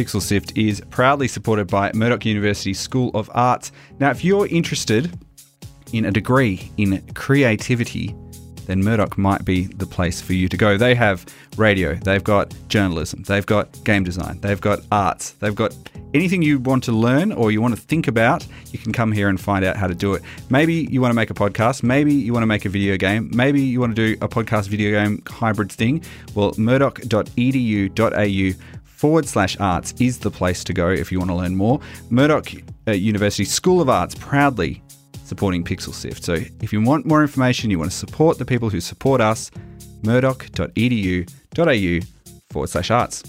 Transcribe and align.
Pixel 0.00 0.22
Sift 0.22 0.56
is 0.56 0.80
proudly 0.88 1.28
supported 1.28 1.66
by 1.66 1.90
Murdoch 1.92 2.24
University 2.24 2.72
School 2.72 3.10
of 3.12 3.30
Arts. 3.34 3.70
Now, 3.98 4.10
if 4.10 4.24
you're 4.24 4.46
interested 4.46 5.12
in 5.92 6.06
a 6.06 6.10
degree 6.10 6.70
in 6.78 7.02
creativity, 7.12 8.14
then 8.64 8.82
Murdoch 8.82 9.18
might 9.18 9.44
be 9.44 9.66
the 9.66 9.84
place 9.84 10.22
for 10.22 10.32
you 10.32 10.48
to 10.48 10.56
go. 10.56 10.78
They 10.78 10.94
have 10.94 11.26
radio, 11.58 11.96
they've 11.96 12.24
got 12.24 12.54
journalism, 12.68 13.24
they've 13.24 13.44
got 13.44 13.84
game 13.84 14.02
design, 14.02 14.40
they've 14.40 14.60
got 14.60 14.80
arts, 14.90 15.32
they've 15.32 15.54
got 15.54 15.76
anything 16.14 16.40
you 16.40 16.58
want 16.58 16.82
to 16.84 16.92
learn 16.92 17.30
or 17.32 17.50
you 17.50 17.60
want 17.60 17.74
to 17.74 17.80
think 17.80 18.08
about, 18.08 18.46
you 18.72 18.78
can 18.78 18.92
come 18.92 19.12
here 19.12 19.28
and 19.28 19.38
find 19.38 19.66
out 19.66 19.76
how 19.76 19.86
to 19.86 19.94
do 19.94 20.14
it. 20.14 20.22
Maybe 20.48 20.88
you 20.90 21.02
want 21.02 21.10
to 21.10 21.16
make 21.16 21.30
a 21.30 21.34
podcast, 21.34 21.82
maybe 21.82 22.14
you 22.14 22.32
want 22.32 22.42
to 22.42 22.46
make 22.46 22.64
a 22.64 22.70
video 22.70 22.96
game, 22.96 23.30
maybe 23.34 23.60
you 23.60 23.80
want 23.80 23.94
to 23.94 24.14
do 24.14 24.24
a 24.24 24.28
podcast 24.28 24.68
video 24.68 24.92
game 24.92 25.22
hybrid 25.28 25.70
thing. 25.70 26.02
Well, 26.34 26.54
murdoch.edu.au 26.56 28.79
forward 29.00 29.26
slash 29.26 29.56
arts 29.58 29.94
is 29.98 30.18
the 30.18 30.30
place 30.30 30.62
to 30.62 30.74
go 30.74 30.90
if 30.90 31.10
you 31.10 31.18
want 31.18 31.30
to 31.30 31.34
learn 31.34 31.56
more. 31.56 31.80
Murdoch 32.10 32.52
uh, 32.86 32.92
University 32.92 33.46
School 33.46 33.80
of 33.80 33.88
Arts 33.88 34.14
proudly 34.14 34.82
supporting 35.24 35.64
Pixel 35.64 35.94
Sift. 35.94 36.22
So 36.22 36.34
if 36.34 36.70
you 36.70 36.82
want 36.82 37.06
more 37.06 37.22
information, 37.22 37.70
you 37.70 37.78
want 37.78 37.90
to 37.90 37.96
support 37.96 38.36
the 38.36 38.44
people 38.44 38.68
who 38.68 38.80
support 38.80 39.22
us, 39.22 39.50
murdoch.edu.au 40.02 42.00
forward 42.50 42.68
slash 42.68 42.90
arts. 42.90 43.22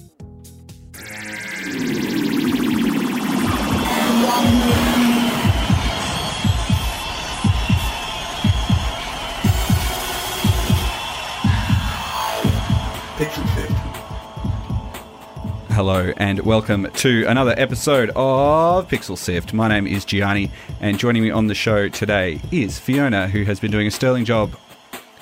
Hello 15.72 16.11
and 16.17 16.41
welcome 16.41 16.91
to 16.95 17.25
another 17.27 17.55
episode 17.58 18.11
of 18.14 18.89
Pixel 18.89 19.17
Sift. 19.17 19.53
My 19.53 19.69
name 19.69 19.88
is 19.88 20.03
Gianni, 20.03 20.52
and 20.81 21.00
joining 21.00 21.23
me 21.23 21.31
on 21.31 21.47
the 21.47 21.55
show 21.55 21.88
today 21.88 22.41
is 22.52 22.78
Fiona, 22.78 23.30
who 23.30 23.45
has 23.45 23.61
been 23.61 23.72
doing 23.72 23.88
a 23.88 23.91
sterling 23.91 24.25
job 24.25 24.53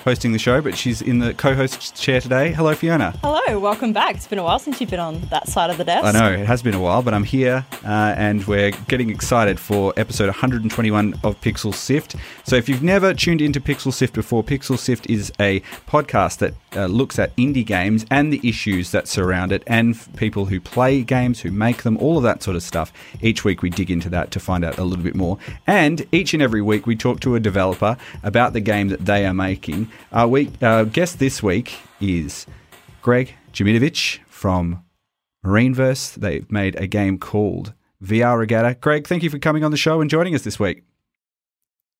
hosting 0.04 0.32
the 0.32 0.38
show, 0.38 0.60
but 0.60 0.76
she's 0.76 1.02
in 1.02 1.18
the 1.18 1.34
co-host 1.34 1.94
chair 1.94 2.20
today. 2.20 2.52
Hello, 2.52 2.74
Fiona. 2.74 3.12
Hello, 3.22 3.58
welcome 3.58 3.92
back. 3.92 4.16
It's 4.16 4.26
been 4.26 4.38
a 4.38 4.42
while 4.42 4.58
since 4.58 4.80
you've 4.80 4.90
been 4.90 5.00
on 5.00 5.20
that 5.30 5.48
side 5.48 5.70
of 5.70 5.78
the 5.78 5.84
desk. 5.84 6.04
I 6.04 6.12
know 6.12 6.32
it 6.32 6.46
has 6.46 6.62
been 6.62 6.74
a 6.74 6.80
while, 6.80 7.02
but 7.02 7.12
I'm 7.14 7.24
here, 7.24 7.64
uh, 7.84 8.14
and 8.16 8.44
we're 8.46 8.70
getting 8.88 9.10
excited 9.10 9.60
for 9.60 9.92
episode 9.96 10.26
121 10.26 11.14
of 11.22 11.40
Pixel 11.40 11.74
Sift. 11.74 12.16
So, 12.44 12.56
if 12.56 12.68
you've 12.68 12.82
never 12.82 13.12
tuned 13.12 13.40
into 13.42 13.60
Pixel 13.60 13.92
Sift 13.92 14.14
before, 14.14 14.42
Pixel 14.42 14.78
Sift 14.78 15.08
is 15.10 15.32
a 15.38 15.60
podcast 15.86 16.38
that 16.38 16.54
uh, 16.74 16.86
looks 16.86 17.18
at 17.18 17.34
indie 17.36 17.66
games 17.66 18.06
and 18.10 18.32
the 18.32 18.40
issues 18.48 18.92
that 18.92 19.06
surround 19.06 19.52
it, 19.52 19.62
and 19.66 19.98
people 20.16 20.46
who 20.46 20.60
play 20.60 21.02
games, 21.02 21.40
who 21.40 21.50
make 21.50 21.82
them, 21.82 21.96
all 21.98 22.16
of 22.16 22.22
that 22.22 22.42
sort 22.42 22.56
of 22.56 22.62
stuff. 22.62 22.92
Each 23.20 23.44
week, 23.44 23.62
we 23.62 23.70
dig 23.70 23.90
into 23.90 24.08
that 24.10 24.30
to 24.32 24.40
find 24.40 24.64
out 24.64 24.78
a 24.78 24.84
little 24.84 25.04
bit 25.04 25.14
more, 25.14 25.38
and 25.66 26.06
each 26.12 26.32
and 26.32 26.42
every 26.42 26.62
week, 26.62 26.86
we 26.86 26.96
talk 26.96 27.20
to 27.20 27.34
a 27.34 27.40
developer 27.40 27.96
about 28.22 28.54
the 28.54 28.60
game 28.60 28.88
that 28.88 29.04
they 29.04 29.26
are 29.26 29.34
making. 29.34 29.89
Our 30.12 30.28
week, 30.28 30.50
our 30.62 30.84
guest 30.84 31.18
this 31.18 31.42
week 31.42 31.78
is 32.00 32.46
Greg 33.02 33.34
Dziemidowicz 33.52 34.18
from 34.26 34.84
MarineVerse. 35.44 36.14
They've 36.14 36.50
made 36.50 36.76
a 36.76 36.86
game 36.86 37.18
called 37.18 37.72
VR 38.02 38.38
Regatta. 38.38 38.76
Greg, 38.80 39.06
thank 39.06 39.22
you 39.22 39.30
for 39.30 39.38
coming 39.38 39.64
on 39.64 39.70
the 39.70 39.76
show 39.76 40.00
and 40.00 40.10
joining 40.10 40.34
us 40.34 40.42
this 40.42 40.58
week. 40.58 40.82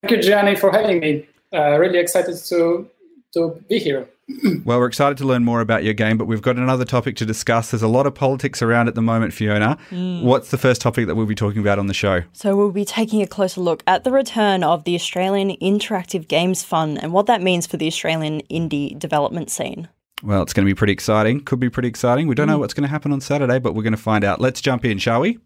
Thank 0.02 0.12
you, 0.12 0.22
Gianni, 0.22 0.56
for 0.56 0.70
having 0.70 1.00
me. 1.00 1.26
Uh, 1.52 1.78
really 1.78 1.98
excited 1.98 2.36
to 2.36 2.88
to 3.34 3.62
be 3.68 3.78
here. 3.78 4.08
Well, 4.64 4.78
we're 4.78 4.86
excited 4.86 5.18
to 5.18 5.24
learn 5.24 5.44
more 5.44 5.60
about 5.60 5.82
your 5.82 5.94
game, 5.94 6.16
but 6.16 6.26
we've 6.26 6.42
got 6.42 6.56
another 6.56 6.84
topic 6.84 7.16
to 7.16 7.26
discuss. 7.26 7.72
There's 7.72 7.82
a 7.82 7.88
lot 7.88 8.06
of 8.06 8.14
politics 8.14 8.62
around 8.62 8.86
at 8.86 8.94
the 8.94 9.02
moment, 9.02 9.32
Fiona. 9.32 9.76
Mm. 9.90 10.22
What's 10.22 10.50
the 10.50 10.58
first 10.58 10.80
topic 10.80 11.08
that 11.08 11.16
we'll 11.16 11.26
be 11.26 11.34
talking 11.34 11.60
about 11.60 11.80
on 11.80 11.88
the 11.88 11.94
show? 11.94 12.22
So, 12.32 12.56
we'll 12.56 12.70
be 12.70 12.84
taking 12.84 13.22
a 13.22 13.26
closer 13.26 13.60
look 13.60 13.82
at 13.88 14.04
the 14.04 14.12
return 14.12 14.62
of 14.62 14.84
the 14.84 14.94
Australian 14.94 15.56
Interactive 15.56 16.28
Games 16.28 16.62
Fund 16.62 17.02
and 17.02 17.12
what 17.12 17.26
that 17.26 17.42
means 17.42 17.66
for 17.66 17.76
the 17.76 17.88
Australian 17.88 18.42
indie 18.42 18.96
development 18.96 19.50
scene. 19.50 19.88
Well, 20.22 20.42
it's 20.42 20.52
going 20.52 20.66
to 20.66 20.70
be 20.70 20.76
pretty 20.76 20.92
exciting. 20.92 21.40
Could 21.40 21.60
be 21.60 21.70
pretty 21.70 21.88
exciting. 21.88 22.28
We 22.28 22.34
don't 22.34 22.46
know 22.46 22.58
mm. 22.58 22.60
what's 22.60 22.74
going 22.74 22.84
to 22.84 22.90
happen 22.90 23.12
on 23.12 23.20
Saturday, 23.20 23.58
but 23.58 23.74
we're 23.74 23.82
going 23.82 23.94
to 23.94 24.02
find 24.02 24.22
out. 24.22 24.40
Let's 24.40 24.60
jump 24.60 24.84
in, 24.84 24.98
shall 24.98 25.20
we? 25.20 25.38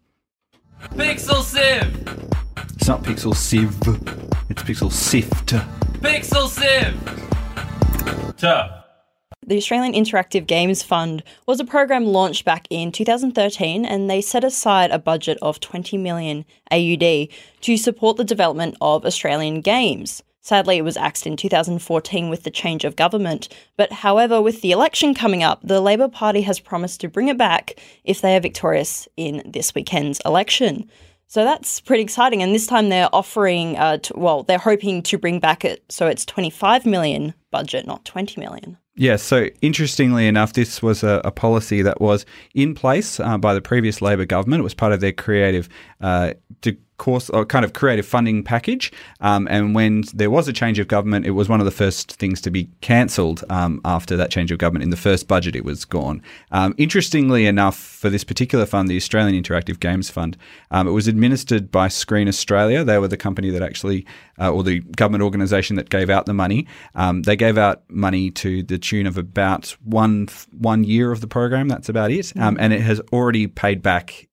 Pixel 0.91 1.41
Sieve! 1.41 2.35
It's 2.75 2.87
not 2.87 3.01
Pixel 3.03 3.35
Sieve, 3.35 3.75
it's 4.49 4.61
Pixel 4.63 4.91
Sift. 4.91 5.53
Pixel 6.01 6.47
Sieve! 6.47 7.44
The 9.47 9.57
Australian 9.57 9.93
Interactive 9.93 10.47
Games 10.47 10.81
Fund 10.81 11.23
was 11.45 11.59
a 11.59 11.65
program 11.65 12.05
launched 12.05 12.45
back 12.45 12.65
in 12.71 12.91
2013 12.91 13.85
and 13.85 14.09
they 14.09 14.19
set 14.19 14.43
aside 14.43 14.89
a 14.89 14.97
budget 14.97 15.37
of 15.41 15.59
20 15.59 15.97
million 15.97 16.45
AUD 16.71 17.27
to 17.61 17.77
support 17.77 18.17
the 18.17 18.23
development 18.23 18.75
of 18.81 19.05
Australian 19.05 19.61
games. 19.61 20.23
Sadly, 20.41 20.77
it 20.77 20.83
was 20.83 20.97
axed 20.97 21.27
in 21.27 21.37
2014 21.37 22.29
with 22.29 22.43
the 22.43 22.51
change 22.51 22.85
of 22.85 22.95
government, 22.95 23.47
but 23.77 23.91
however, 23.91 24.41
with 24.41 24.61
the 24.61 24.71
election 24.71 25.13
coming 25.13 25.43
up, 25.43 25.59
the 25.63 25.81
Labor 25.81 26.07
Party 26.07 26.41
has 26.41 26.59
promised 26.59 27.01
to 27.01 27.07
bring 27.07 27.27
it 27.27 27.37
back 27.37 27.79
if 28.03 28.21
they 28.21 28.35
are 28.35 28.39
victorious 28.39 29.07
in 29.17 29.43
this 29.45 29.73
weekend's 29.73 30.21
election. 30.25 30.89
So 31.27 31.43
that's 31.43 31.81
pretty 31.81 32.03
exciting. 32.03 32.43
And 32.43 32.53
this 32.53 32.67
time 32.67 32.89
they're 32.89 33.09
offering, 33.13 33.75
uh, 33.77 33.97
well, 34.13 34.43
they're 34.43 34.57
hoping 34.57 35.01
to 35.03 35.17
bring 35.17 35.39
back 35.39 35.65
it 35.65 35.83
so 35.89 36.07
it's 36.07 36.25
25 36.25 36.85
million 36.85 37.33
budget, 37.55 37.87
not 37.87 38.03
20 38.03 38.41
million. 38.41 38.77
Yes, 38.95 39.23
so 39.23 39.47
interestingly 39.61 40.27
enough, 40.27 40.51
this 40.51 40.81
was 40.81 41.03
a, 41.03 41.21
a 41.23 41.31
policy 41.31 41.81
that 41.81 42.01
was 42.01 42.25
in 42.53 42.75
place 42.75 43.17
uh, 43.17 43.37
by 43.37 43.53
the 43.53 43.61
previous 43.61 44.01
Labor 44.01 44.25
government. 44.25 44.59
It 44.59 44.63
was 44.63 44.73
part 44.73 44.91
of 44.91 44.99
their 44.99 45.13
creative 45.13 45.69
uh, 46.01 46.33
course 46.97 47.29
or 47.29 47.45
kind 47.45 47.65
of 47.65 47.73
creative 47.73 48.05
funding 48.05 48.43
package. 48.43 48.91
Um, 49.19 49.47
and 49.49 49.75
when 49.75 50.03
there 50.13 50.29
was 50.29 50.47
a 50.47 50.53
change 50.53 50.79
of 50.79 50.87
government, 50.87 51.25
it 51.25 51.31
was 51.31 51.49
one 51.49 51.59
of 51.59 51.65
the 51.65 51.71
first 51.71 52.13
things 52.13 52.39
to 52.41 52.51
be 52.51 52.69
cancelled 52.81 53.43
um, 53.49 53.81
after 53.83 54.15
that 54.15 54.31
change 54.31 54.51
of 54.51 54.57
government. 54.57 54.83
In 54.83 54.89
the 54.89 54.97
first 54.97 55.27
budget, 55.27 55.55
it 55.55 55.65
was 55.65 55.83
gone. 55.85 56.21
Um, 56.51 56.73
interestingly 56.77 57.45
enough, 57.45 57.77
for 57.77 58.09
this 58.09 58.23
particular 58.23 58.65
fund, 58.65 58.87
the 58.87 58.95
Australian 58.95 59.41
Interactive 59.41 59.79
Games 59.79 60.09
Fund, 60.09 60.37
um, 60.71 60.87
it 60.87 60.91
was 60.91 61.07
administered 61.07 61.71
by 61.71 61.87
Screen 61.87 62.27
Australia. 62.27 62.83
They 62.83 62.97
were 62.97 63.07
the 63.07 63.17
company 63.17 63.49
that 63.49 63.61
actually, 63.61 64.05
uh, 64.39 64.51
or 64.51 64.63
the 64.63 64.79
government 64.79 65.23
organisation 65.23 65.75
that 65.75 65.89
gave 65.89 66.09
out 66.09 66.25
the 66.25 66.33
money. 66.33 66.67
Um, 66.95 67.23
they 67.23 67.35
gave 67.35 67.44
out 67.57 67.83
money 67.89 68.31
to 68.31 68.63
the 68.63 68.77
tune 68.77 69.07
of 69.07 69.17
about 69.17 69.75
one 69.83 70.27
one 70.51 70.83
year 70.83 71.11
of 71.11 71.21
the 71.21 71.27
program. 71.27 71.67
That's 71.67 71.89
about 71.89 72.11
it, 72.11 72.35
um, 72.37 72.57
and 72.59 72.73
it 72.73 72.81
has 72.81 72.99
already 73.11 73.47
paid 73.47 73.81
back 73.81 74.27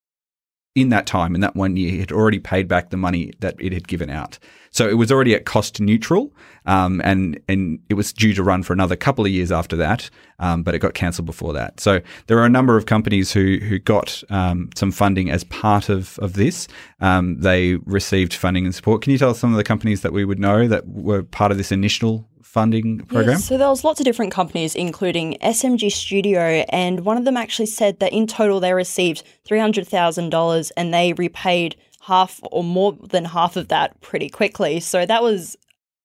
in 0.75 0.89
that 0.89 1.07
time, 1.07 1.35
in 1.35 1.43
that 1.43 1.55
one 1.55 1.77
year, 1.77 1.95
it 1.95 2.01
had 2.01 2.13
already 2.13 2.39
paid 2.39 2.67
back 2.67 2.91
the 2.91 2.97
money 2.97 3.33
that 3.41 3.55
it 3.59 3.73
had 3.73 3.87
given 3.87 4.09
out. 4.09 4.39
So 4.71 4.89
it 4.89 4.95
was 4.95 5.13
already 5.13 5.35
at 5.35 5.45
cost 5.45 5.81
neutral, 5.81 6.33
um, 6.65 7.03
and 7.05 7.39
and 7.47 7.79
it 7.91 7.95
was 7.95 8.11
due 8.11 8.33
to 8.33 8.43
run 8.43 8.63
for 8.63 8.73
another 8.73 8.97
couple 8.97 9.27
of 9.27 9.31
years 9.31 9.53
after 9.53 9.77
that, 9.77 10.09
um, 10.39 10.63
but 10.63 10.75
it 10.75 10.79
got 10.79 10.95
cancelled 10.95 11.27
before 11.27 11.53
that. 11.53 11.79
So 11.79 12.01
there 12.27 12.39
are 12.39 12.47
a 12.47 12.51
number 12.51 12.79
of 12.79 12.87
companies 12.87 13.33
who 13.33 13.59
who 13.59 13.79
got 13.79 14.23
um, 14.31 14.71
some 14.75 14.91
funding 14.91 15.29
as 15.31 15.45
part 15.45 15.91
of 15.91 16.19
of 16.21 16.33
this. 16.33 16.69
Um, 17.01 17.39
they 17.41 17.75
received 17.85 18.33
funding 18.33 18.65
and 18.65 18.75
support. 18.75 19.03
Can 19.03 19.13
you 19.13 19.19
tell 19.19 19.31
us 19.31 19.39
some 19.39 19.51
of 19.53 19.59
the 19.59 19.65
companies 19.65 20.01
that 20.01 20.13
we 20.15 20.25
would 20.25 20.39
know 20.39 20.67
that 20.69 20.89
were 20.89 21.23
part 21.23 21.53
of 21.53 21.59
this 21.59 21.71
initial 21.71 22.27
funding 22.53 22.99
program? 22.99 23.31
Yeah, 23.31 23.37
so 23.39 23.57
there 23.57 23.69
was 23.69 23.83
lots 23.83 23.99
of 23.99 24.05
different 24.05 24.31
companies, 24.31 24.75
including 24.75 25.39
SMG 25.43 25.91
Studio, 25.91 26.65
and 26.69 27.01
one 27.05 27.17
of 27.17 27.25
them 27.25 27.37
actually 27.37 27.67
said 27.67 27.99
that 28.01 28.13
in 28.13 28.27
total 28.27 28.61
they 28.61 28.75
received 28.75 29.23
three 29.45 29.59
hundred 29.59 29.89
thousand 29.89 30.31
dollars, 30.31 30.71
and 30.73 30.93
they 30.93 31.15
repaid 31.15 31.77
half 32.03 32.41
or 32.51 32.63
more 32.63 32.93
than 33.11 33.25
half 33.25 33.57
of 33.57 33.69
that 33.69 33.99
pretty 34.01 34.29
quickly. 34.29 34.81
So 34.81 35.07
that 35.07 35.23
was 35.23 35.57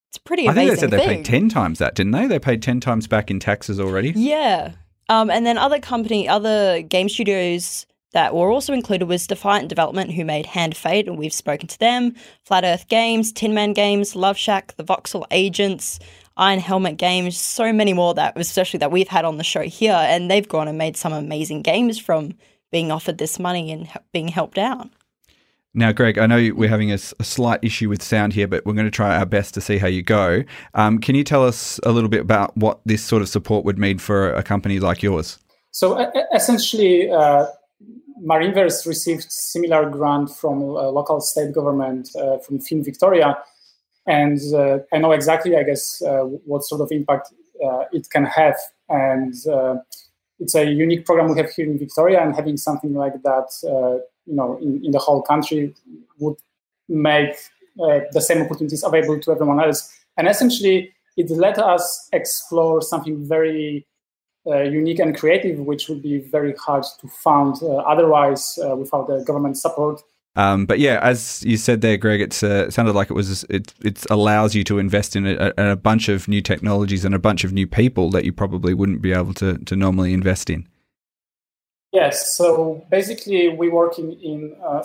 it's 0.08 0.18
pretty 0.18 0.48
I 0.48 0.54
think 0.54 0.70
they 0.70 0.76
said 0.76 0.90
they 0.90 0.98
thing. 0.98 1.18
paid 1.18 1.24
10 1.24 1.48
times 1.50 1.78
that, 1.80 1.94
didn't 1.94 2.12
they? 2.12 2.26
They 2.26 2.38
paid 2.38 2.62
10 2.62 2.80
times 2.80 3.06
back 3.06 3.30
in 3.30 3.40
taxes 3.40 3.78
already. 3.78 4.12
Yeah. 4.16 4.72
Um, 5.10 5.28
and 5.30 5.44
then 5.44 5.58
other 5.58 5.78
company, 5.80 6.26
other 6.28 6.80
game 6.82 7.08
studios 7.10 7.84
that 8.12 8.34
were 8.34 8.50
also 8.50 8.72
included 8.72 9.06
was 9.06 9.26
Defiant 9.26 9.68
Development, 9.68 10.12
who 10.12 10.24
made 10.24 10.46
Hand 10.46 10.76
Fate, 10.76 11.06
and 11.08 11.18
we've 11.18 11.32
spoken 11.32 11.68
to 11.68 11.78
them. 11.78 12.14
Flat 12.44 12.64
Earth 12.64 12.88
Games, 12.88 13.32
Tin 13.32 13.52
Man 13.52 13.74
Games, 13.74 14.14
Loveshack, 14.14 14.74
The 14.76 14.84
Voxel 14.84 15.26
Agents, 15.30 15.98
Iron 16.38 16.60
Helmet 16.60 16.96
Games, 16.96 17.36
so 17.36 17.72
many 17.72 17.92
more 17.92 18.14
that, 18.14 18.38
especially 18.38 18.78
that 18.78 18.92
we've 18.92 19.08
had 19.08 19.24
on 19.24 19.36
the 19.36 19.44
show 19.44 19.62
here, 19.62 19.92
and 19.92 20.30
they've 20.30 20.48
gone 20.48 20.68
and 20.68 20.78
made 20.78 20.96
some 20.96 21.12
amazing 21.12 21.62
games 21.62 21.98
from 21.98 22.34
being 22.70 22.92
offered 22.92 23.18
this 23.18 23.38
money 23.38 23.72
and 23.72 23.88
being 24.12 24.28
helped 24.28 24.58
out. 24.58 24.88
Now, 25.74 25.92
Greg, 25.92 26.18
I 26.18 26.26
know 26.26 26.50
we're 26.54 26.68
having 26.68 26.90
a 26.90 26.98
slight 26.98 27.60
issue 27.62 27.88
with 27.88 28.02
sound 28.02 28.32
here, 28.32 28.48
but 28.48 28.64
we're 28.64 28.72
going 28.72 28.86
to 28.86 28.90
try 28.90 29.16
our 29.16 29.26
best 29.26 29.52
to 29.54 29.60
see 29.60 29.78
how 29.78 29.86
you 29.86 30.02
go. 30.02 30.42
Um, 30.74 30.98
can 30.98 31.14
you 31.14 31.24
tell 31.24 31.44
us 31.44 31.78
a 31.84 31.92
little 31.92 32.08
bit 32.08 32.20
about 32.20 32.56
what 32.56 32.80
this 32.86 33.02
sort 33.02 33.20
of 33.20 33.28
support 33.28 33.64
would 33.64 33.78
mean 33.78 33.98
for 33.98 34.32
a 34.32 34.42
company 34.42 34.80
like 34.80 35.02
yours? 35.02 35.38
So 35.70 36.00
e- 36.00 36.06
e- 36.16 36.22
essentially, 36.34 37.10
uh, 37.10 37.46
MarineVerse 38.24 38.86
received 38.86 39.26
similar 39.30 39.88
grant 39.90 40.30
from 40.30 40.62
uh, 40.62 40.88
local 40.90 41.20
state 41.20 41.52
government 41.52 42.08
uh, 42.16 42.38
from 42.38 42.60
Film 42.60 42.82
Victoria, 42.82 43.36
and 44.08 44.40
uh, 44.54 44.78
I 44.90 44.96
know 44.98 45.12
exactly, 45.12 45.54
I 45.54 45.64
guess, 45.64 46.00
uh, 46.00 46.22
what 46.22 46.64
sort 46.64 46.80
of 46.80 46.90
impact 46.90 47.28
uh, 47.64 47.84
it 47.92 48.08
can 48.08 48.24
have. 48.24 48.56
And 48.88 49.34
uh, 49.46 49.76
it's 50.40 50.54
a 50.54 50.64
unique 50.64 51.04
program 51.04 51.28
we 51.28 51.36
have 51.36 51.50
here 51.50 51.66
in 51.66 51.78
Victoria, 51.78 52.22
and 52.22 52.34
having 52.34 52.56
something 52.56 52.94
like 52.94 53.22
that, 53.22 53.48
uh, 53.64 54.00
you 54.24 54.34
know, 54.34 54.58
in, 54.62 54.82
in 54.82 54.92
the 54.92 54.98
whole 54.98 55.20
country 55.20 55.74
would 56.18 56.36
make 56.88 57.36
uh, 57.82 58.00
the 58.12 58.22
same 58.22 58.40
opportunities 58.40 58.82
available 58.82 59.20
to 59.20 59.30
everyone 59.30 59.60
else. 59.60 59.94
And 60.16 60.26
essentially, 60.26 60.94
it 61.18 61.28
let 61.30 61.58
us 61.58 62.08
explore 62.12 62.80
something 62.80 63.28
very 63.28 63.86
unique 64.46 64.98
and 64.98 65.14
creative, 65.14 65.58
which 65.58 65.90
would 65.90 66.02
be 66.02 66.20
very 66.20 66.54
hard 66.54 66.82
to 67.02 67.08
fund 67.08 67.56
uh, 67.60 67.76
otherwise 67.92 68.58
without 68.78 69.06
the 69.06 69.22
government 69.22 69.58
support. 69.58 70.00
Um, 70.36 70.66
but 70.66 70.78
yeah, 70.78 71.00
as 71.02 71.42
you 71.44 71.56
said 71.56 71.80
there, 71.80 71.96
Greg, 71.96 72.20
it's 72.20 72.42
uh, 72.42 72.66
it 72.68 72.72
sounded 72.72 72.94
like 72.94 73.10
it 73.10 73.14
was 73.14 73.44
it 73.44 73.74
it 73.84 74.06
allows 74.10 74.54
you 74.54 74.62
to 74.64 74.78
invest 74.78 75.16
in 75.16 75.26
a, 75.26 75.52
a 75.56 75.76
bunch 75.76 76.08
of 76.08 76.28
new 76.28 76.40
technologies 76.40 77.04
and 77.04 77.14
a 77.14 77.18
bunch 77.18 77.42
of 77.42 77.52
new 77.52 77.66
people 77.66 78.10
that 78.10 78.24
you 78.24 78.32
probably 78.32 78.72
wouldn't 78.72 79.02
be 79.02 79.12
able 79.12 79.34
to 79.34 79.58
to 79.58 79.74
normally 79.74 80.12
invest 80.12 80.48
in. 80.48 80.68
Yes, 81.92 82.36
so 82.36 82.84
basically 82.90 83.48
we 83.48 83.70
work 83.70 83.98
in, 83.98 84.54
uh, 84.62 84.84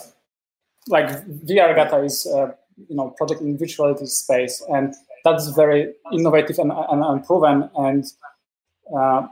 like 0.88 1.08
VR 1.28 1.70
Regatta 1.70 2.02
is 2.04 2.26
uh, 2.26 2.54
you 2.90 2.96
know 2.96 3.10
project 3.12 3.42
in 3.42 3.58
virtual 3.58 3.88
reality 3.88 4.08
space, 4.08 4.64
and 4.70 4.96
that's 5.24 5.50
very 5.50 5.94
innovative 6.12 6.58
and, 6.60 6.72
and 6.72 7.04
unproven 7.04 7.70
and. 7.76 8.06
Uh, 8.98 9.28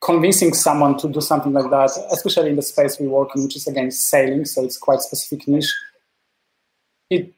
convincing 0.00 0.54
someone 0.54 0.96
to 0.98 1.08
do 1.08 1.20
something 1.20 1.52
like 1.52 1.70
that, 1.70 1.90
especially 2.12 2.50
in 2.50 2.56
the 2.56 2.62
space 2.62 2.98
we 2.98 3.06
work 3.06 3.30
in, 3.36 3.42
which 3.42 3.56
is 3.56 3.66
again 3.66 3.90
sailing, 3.90 4.44
so 4.44 4.64
it's 4.64 4.78
quite 4.78 5.00
specific 5.00 5.46
niche. 5.46 5.74
It 7.10 7.32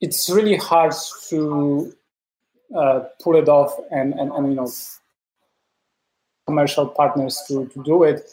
it's 0.00 0.28
really 0.28 0.56
hard 0.56 0.94
to 1.28 1.92
uh, 2.74 3.00
pull 3.20 3.36
it 3.36 3.48
off 3.48 3.74
and, 3.90 4.14
and, 4.14 4.30
and 4.32 4.48
you 4.48 4.54
know 4.54 4.70
commercial 6.46 6.86
partners 6.86 7.42
to, 7.48 7.66
to 7.66 7.82
do 7.82 8.04
it 8.04 8.28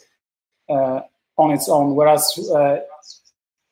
uh, 0.70 1.00
on 1.36 1.50
its 1.50 1.68
own. 1.68 1.94
Whereas 1.94 2.24
uh, 2.54 2.78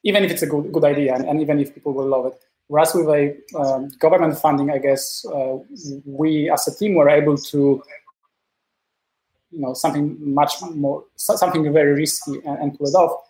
even 0.02 0.24
if 0.24 0.30
it's 0.30 0.42
a 0.42 0.46
good 0.46 0.72
good 0.72 0.84
idea 0.84 1.14
and, 1.14 1.24
and, 1.28 1.40
even 1.40 1.58
if 1.58 1.74
people 1.74 1.92
will 1.92 2.06
love 2.06 2.26
it, 2.26 2.34
whereas 2.68 2.94
with 2.94 3.08
a 3.08 3.36
um, 3.58 3.88
government 3.98 4.38
funding, 4.38 4.70
I 4.70 4.78
guess 4.78 5.24
uh, 5.26 5.58
we 6.04 6.50
as 6.50 6.68
a 6.68 6.74
team 6.74 6.94
were 6.94 7.08
able 7.08 7.36
to 7.38 7.82
you 9.54 9.60
know 9.60 9.74
something 9.74 10.16
much 10.34 10.52
more 10.74 11.04
something 11.16 11.72
very 11.72 11.92
risky 11.92 12.40
and, 12.46 12.58
and 12.58 12.78
pull 12.78 12.88
it 12.88 12.94
off. 12.94 13.20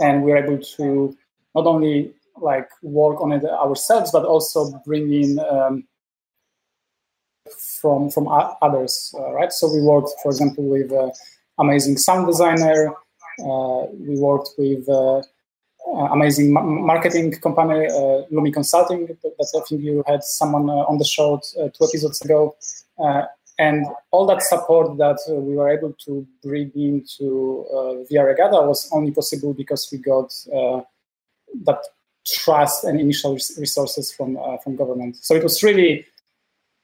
And 0.00 0.22
we're 0.22 0.36
able 0.36 0.58
to 0.76 1.16
not 1.54 1.66
only 1.66 2.12
like 2.40 2.68
work 2.82 3.20
on 3.20 3.32
it 3.32 3.44
ourselves 3.44 4.12
but 4.12 4.24
also 4.24 4.70
bring 4.86 5.12
in 5.12 5.38
um, 5.40 5.84
from 7.80 8.10
from 8.10 8.28
others 8.62 9.14
uh, 9.18 9.32
right? 9.32 9.52
So 9.52 9.72
we 9.72 9.80
worked 9.80 10.10
for 10.22 10.30
example 10.30 10.64
with 10.64 10.92
uh, 10.92 11.10
amazing 11.58 11.96
sound 11.96 12.26
designer 12.26 12.94
uh, 13.40 13.86
we 13.92 14.18
worked 14.18 14.50
with 14.58 14.88
uh, 14.88 15.22
amazing 16.12 16.52
ma- 16.52 16.62
marketing 16.62 17.32
company 17.32 17.86
uh, 17.86 18.22
lumi 18.32 18.52
consulting 18.52 19.06
that 19.06 19.50
i 19.56 19.60
think 19.68 19.80
you 19.80 20.02
had 20.06 20.22
someone 20.22 20.68
uh, 20.68 20.90
on 20.90 20.98
the 20.98 21.04
show 21.04 21.40
two 21.54 21.84
episodes 21.88 22.20
ago 22.22 22.56
and 23.58 23.86
all 24.12 24.26
that 24.26 24.42
support 24.42 24.96
that 24.98 25.18
uh, 25.28 25.34
we 25.34 25.56
were 25.56 25.68
able 25.68 25.92
to 26.04 26.26
bring 26.42 26.70
into 26.74 27.66
uh, 27.72 28.04
VR 28.10 28.26
Regatta 28.26 28.64
was 28.66 28.88
only 28.92 29.10
possible 29.10 29.52
because 29.52 29.88
we 29.90 29.98
got 29.98 30.32
uh, 30.54 30.82
that 31.64 31.80
trust 32.24 32.84
and 32.84 33.00
initial 33.00 33.32
resources 33.58 34.12
from 34.12 34.36
uh, 34.36 34.58
from 34.58 34.76
government. 34.76 35.16
So 35.16 35.34
it 35.34 35.42
was 35.42 35.62
really 35.62 36.06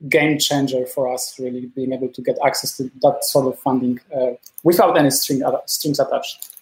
game 0.08 0.38
changer 0.38 0.84
for 0.86 1.12
us, 1.12 1.38
really 1.38 1.66
being 1.66 1.92
able 1.92 2.08
to 2.08 2.22
get 2.22 2.36
access 2.44 2.76
to 2.76 2.90
that 3.02 3.24
sort 3.24 3.46
of 3.46 3.58
funding 3.60 4.00
uh, 4.14 4.32
without 4.64 4.98
any 4.98 5.10
string, 5.10 5.42
strings 5.66 6.00
attached. 6.00 6.53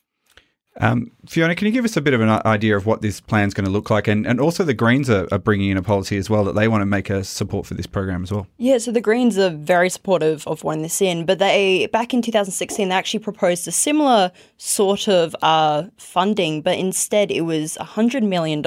Um, 0.81 1.11
Fiona, 1.29 1.55
can 1.55 1.67
you 1.67 1.73
give 1.73 1.85
us 1.85 1.97
a 1.97 2.01
bit 2.01 2.15
of 2.15 2.21
an 2.23 2.31
idea 2.47 2.77
of 2.77 2.87
what 2.87 3.03
this 3.03 3.21
plan 3.21 3.47
is 3.47 3.55
going 3.55 3.67
to 3.67 3.71
look 3.71 3.91
like? 3.91 4.09
And, 4.09 4.27
and 4.27 4.41
also, 4.41 4.65
the 4.65 4.73
Greens 4.73 5.11
are, 5.11 5.29
are, 5.31 5.39
bringing 5.39 5.71
in 5.71 5.77
a 5.77 5.83
policy 5.83 6.17
as 6.17 6.31
well 6.31 6.45
that 6.45 6.55
they 6.55 6.67
want 6.67 6.81
to 6.81 6.87
make 6.87 7.11
a 7.11 7.25
support 7.25 7.67
for 7.67 7.75
this 7.75 7.87
program 7.87 8.23
as 8.23 8.33
well. 8.33 8.47
Yeah, 8.57 8.79
so 8.79 8.91
the 8.91 9.01
Greens 9.01 9.37
are 9.39 9.51
very 9.51 9.91
supportive 9.91 10.47
of 10.47 10.65
wanting 10.65 10.83
this 10.83 11.03
in, 11.03 11.27
but 11.27 11.39
they, 11.39 11.87
back 11.89 12.15
in 12.15 12.23
2016, 12.23 12.89
they 12.89 12.95
actually 12.95 13.21
proposed 13.21 13.69
a 13.69 13.73
similar 13.73 14.33
sort 14.57 15.09
of 15.09 15.37
uh, 15.43 15.85
funding, 15.99 16.63
but 16.63 16.79
instead 16.79 17.31
it 17.31 17.43
was 17.43 17.77
$100 17.79 18.27
million. 18.27 18.63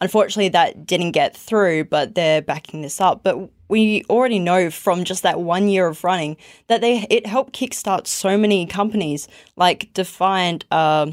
Unfortunately, 0.00 0.48
that 0.48 0.84
didn't 0.84 1.12
get 1.12 1.36
through, 1.36 1.84
but 1.84 2.16
they're 2.16 2.42
backing 2.42 2.82
this 2.82 3.00
up. 3.00 3.22
But 3.22 3.48
we 3.72 4.04
already 4.10 4.38
know 4.38 4.70
from 4.70 5.02
just 5.02 5.22
that 5.22 5.40
one 5.40 5.66
year 5.66 5.86
of 5.86 6.04
running 6.04 6.36
that 6.66 6.82
they 6.82 7.06
it 7.08 7.26
helped 7.26 7.58
kickstart 7.58 8.06
so 8.06 8.36
many 8.36 8.66
companies 8.66 9.26
like 9.56 9.92
Defiant. 9.94 10.64
Uh, 10.70 11.12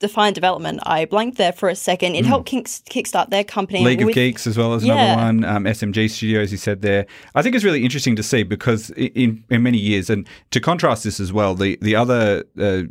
Defiant 0.00 0.34
Development. 0.34 0.80
I 0.86 1.04
blanked 1.04 1.36
there 1.36 1.52
for 1.52 1.68
a 1.68 1.74
second. 1.74 2.14
It 2.14 2.24
mm. 2.24 2.28
helped 2.28 2.46
kick, 2.46 2.64
kickstart 2.64 3.28
their 3.28 3.44
company. 3.44 3.84
League 3.84 4.00
of 4.00 4.10
Geeks 4.14 4.46
as 4.46 4.56
well 4.56 4.72
as 4.72 4.82
yeah. 4.82 4.94
another 4.94 5.22
one. 5.22 5.44
Um, 5.44 5.64
SMG 5.64 6.08
Studios, 6.08 6.50
you 6.50 6.56
said 6.56 6.80
there. 6.80 7.04
I 7.34 7.42
think 7.42 7.54
it's 7.54 7.66
really 7.66 7.84
interesting 7.84 8.16
to 8.16 8.22
see 8.22 8.42
because 8.42 8.88
in 8.92 9.44
in 9.50 9.62
many 9.62 9.76
years, 9.76 10.08
and 10.08 10.26
to 10.52 10.60
contrast 10.60 11.04
this 11.04 11.20
as 11.20 11.32
well, 11.32 11.54
the 11.54 11.78
the 11.82 11.94
other. 11.94 12.44
Uh, 12.58 12.84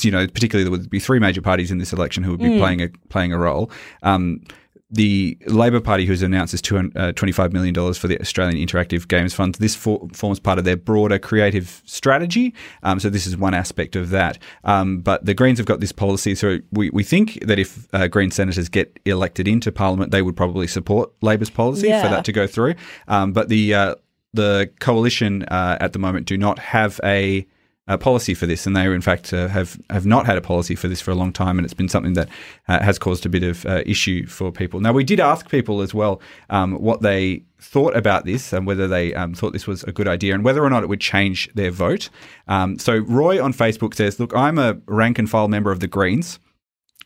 you 0.00 0.10
know, 0.10 0.26
particularly 0.26 0.64
there 0.64 0.70
would 0.72 0.90
be 0.90 0.98
three 0.98 1.20
major 1.20 1.40
parties 1.40 1.70
in 1.70 1.78
this 1.78 1.92
election 1.92 2.24
who 2.24 2.32
would 2.32 2.40
be 2.40 2.46
mm. 2.46 2.58
playing 2.58 2.80
a 2.80 2.88
playing 3.08 3.32
a 3.32 3.38
role. 3.38 3.70
Um, 4.02 4.40
the 4.88 5.36
Labor 5.46 5.80
Party, 5.80 6.06
who's 6.06 6.22
announced 6.22 6.52
this 6.52 6.62
$25 6.62 7.76
uh, 7.76 7.92
for 7.94 8.06
the 8.06 8.20
Australian 8.20 8.64
Interactive 8.64 9.08
Games 9.08 9.34
Fund, 9.34 9.56
this 9.56 9.74
for, 9.74 10.06
forms 10.12 10.38
part 10.38 10.58
of 10.58 10.64
their 10.64 10.76
broader 10.76 11.18
creative 11.18 11.82
strategy. 11.86 12.54
Um, 12.84 13.00
so, 13.00 13.10
this 13.10 13.26
is 13.26 13.36
one 13.36 13.52
aspect 13.52 13.96
of 13.96 14.10
that. 14.10 14.38
Um, 14.62 15.00
but 15.00 15.24
the 15.24 15.34
Greens 15.34 15.58
have 15.58 15.66
got 15.66 15.80
this 15.80 15.92
policy. 15.92 16.36
So, 16.36 16.58
we, 16.70 16.90
we 16.90 17.02
think 17.02 17.44
that 17.46 17.58
if 17.58 17.92
uh, 17.92 18.06
Green 18.06 18.30
senators 18.30 18.68
get 18.68 18.98
elected 19.04 19.48
into 19.48 19.72
Parliament, 19.72 20.12
they 20.12 20.22
would 20.22 20.36
probably 20.36 20.68
support 20.68 21.10
Labor's 21.20 21.50
policy 21.50 21.88
yeah. 21.88 22.02
for 22.02 22.08
that 22.08 22.24
to 22.24 22.32
go 22.32 22.46
through. 22.46 22.74
Um, 23.08 23.32
but 23.32 23.48
the, 23.48 23.74
uh, 23.74 23.94
the 24.34 24.70
coalition 24.78 25.42
uh, 25.44 25.78
at 25.80 25.94
the 25.94 25.98
moment 25.98 26.26
do 26.26 26.36
not 26.36 26.58
have 26.60 27.00
a 27.02 27.46
uh, 27.88 27.96
policy 27.96 28.34
for 28.34 28.46
this, 28.46 28.66
and 28.66 28.76
they, 28.76 28.84
in 28.86 29.00
fact, 29.00 29.32
uh, 29.32 29.48
have 29.48 29.80
have 29.90 30.06
not 30.06 30.26
had 30.26 30.36
a 30.36 30.40
policy 30.40 30.74
for 30.74 30.88
this 30.88 31.00
for 31.00 31.10
a 31.10 31.14
long 31.14 31.32
time, 31.32 31.58
and 31.58 31.64
it's 31.64 31.74
been 31.74 31.88
something 31.88 32.14
that 32.14 32.28
uh, 32.68 32.82
has 32.82 32.98
caused 32.98 33.24
a 33.24 33.28
bit 33.28 33.42
of 33.42 33.64
uh, 33.66 33.82
issue 33.86 34.26
for 34.26 34.50
people. 34.50 34.80
Now, 34.80 34.92
we 34.92 35.04
did 35.04 35.20
ask 35.20 35.48
people 35.48 35.80
as 35.80 35.94
well 35.94 36.20
um, 36.50 36.74
what 36.74 37.02
they 37.02 37.44
thought 37.60 37.96
about 37.96 38.24
this 38.24 38.52
and 38.52 38.66
whether 38.66 38.86
they 38.88 39.14
um, 39.14 39.34
thought 39.34 39.52
this 39.52 39.66
was 39.66 39.82
a 39.84 39.92
good 39.92 40.08
idea 40.08 40.34
and 40.34 40.44
whether 40.44 40.62
or 40.62 40.70
not 40.70 40.82
it 40.82 40.88
would 40.88 41.00
change 41.00 41.48
their 41.54 41.70
vote. 41.70 42.10
Um, 42.48 42.78
so, 42.78 42.98
Roy 42.98 43.42
on 43.42 43.52
Facebook 43.52 43.94
says, 43.94 44.18
"Look, 44.18 44.34
I'm 44.34 44.58
a 44.58 44.78
rank 44.86 45.18
and 45.18 45.30
file 45.30 45.48
member 45.48 45.70
of 45.70 45.80
the 45.80 45.88
Greens, 45.88 46.40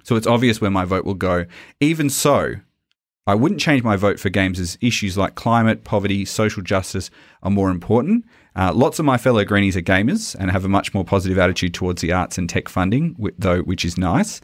so 0.03 0.17
it's 0.17 0.27
obvious 0.27 0.61
where 0.61 0.71
my 0.71 0.85
vote 0.85 1.05
will 1.05 1.15
go. 1.15 1.47
Even 1.81 2.09
so." 2.09 2.57
I 3.31 3.37
wouldn't 3.37 3.61
change 3.61 3.85
my 3.85 3.95
vote 3.95 4.19
for 4.19 4.29
games 4.29 4.59
as 4.59 4.77
issues 4.81 5.17
like 5.17 5.37
climate, 5.37 5.85
poverty, 5.85 6.25
social 6.25 6.65
justice 6.65 7.13
are 7.45 7.51
more 7.51 7.71
important. 7.71 8.25
Uh, 8.57 8.73
lots 8.75 8.99
of 8.99 9.05
my 9.05 9.17
fellow 9.19 9.45
greenies 9.45 9.77
are 9.77 9.83
gamers 9.83 10.35
and 10.35 10.51
have 10.51 10.65
a 10.65 10.69
much 10.69 10.93
more 10.93 11.05
positive 11.05 11.39
attitude 11.39 11.73
towards 11.73 12.03
the 12.03 12.11
arts 12.11 12.39
and 12.39 12.51
tech 12.51 12.69
funding, 12.69 13.15
though, 13.39 13.61
which 13.61 13.85
is 13.85 13.97
nice. 13.97 14.41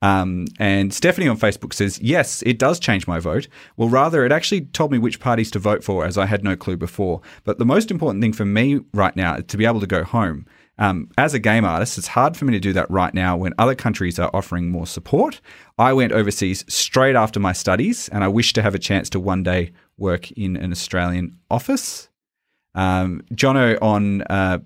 Um, 0.00 0.46
and 0.58 0.94
Stephanie 0.94 1.28
on 1.28 1.38
Facebook 1.38 1.74
says, 1.74 2.00
Yes, 2.00 2.42
it 2.46 2.58
does 2.58 2.80
change 2.80 3.06
my 3.06 3.18
vote. 3.18 3.46
Well, 3.76 3.90
rather, 3.90 4.24
it 4.24 4.32
actually 4.32 4.62
told 4.62 4.90
me 4.90 4.96
which 4.96 5.20
parties 5.20 5.50
to 5.50 5.58
vote 5.58 5.84
for, 5.84 6.06
as 6.06 6.16
I 6.16 6.24
had 6.24 6.42
no 6.42 6.56
clue 6.56 6.78
before. 6.78 7.20
But 7.44 7.58
the 7.58 7.66
most 7.66 7.90
important 7.90 8.22
thing 8.22 8.32
for 8.32 8.46
me 8.46 8.80
right 8.94 9.14
now 9.14 9.34
is 9.34 9.44
to 9.48 9.58
be 9.58 9.66
able 9.66 9.80
to 9.80 9.86
go 9.86 10.02
home. 10.02 10.46
Um, 10.80 11.10
as 11.18 11.34
a 11.34 11.38
game 11.38 11.64
artist, 11.66 11.98
it's 11.98 12.08
hard 12.08 12.36
for 12.36 12.46
me 12.46 12.54
to 12.54 12.58
do 12.58 12.72
that 12.72 12.90
right 12.90 13.12
now 13.12 13.36
when 13.36 13.52
other 13.58 13.74
countries 13.74 14.18
are 14.18 14.30
offering 14.32 14.70
more 14.70 14.86
support. 14.86 15.40
I 15.78 15.92
went 15.92 16.12
overseas 16.12 16.64
straight 16.68 17.16
after 17.16 17.38
my 17.38 17.52
studies, 17.52 18.08
and 18.08 18.24
I 18.24 18.28
wish 18.28 18.54
to 18.54 18.62
have 18.62 18.74
a 18.74 18.78
chance 18.78 19.10
to 19.10 19.20
one 19.20 19.42
day 19.42 19.72
work 19.98 20.32
in 20.32 20.56
an 20.56 20.72
Australian 20.72 21.38
office. 21.50 22.08
Um, 22.74 23.22
Jono 23.34 23.78
on 23.82 24.22
uh, 24.22 24.60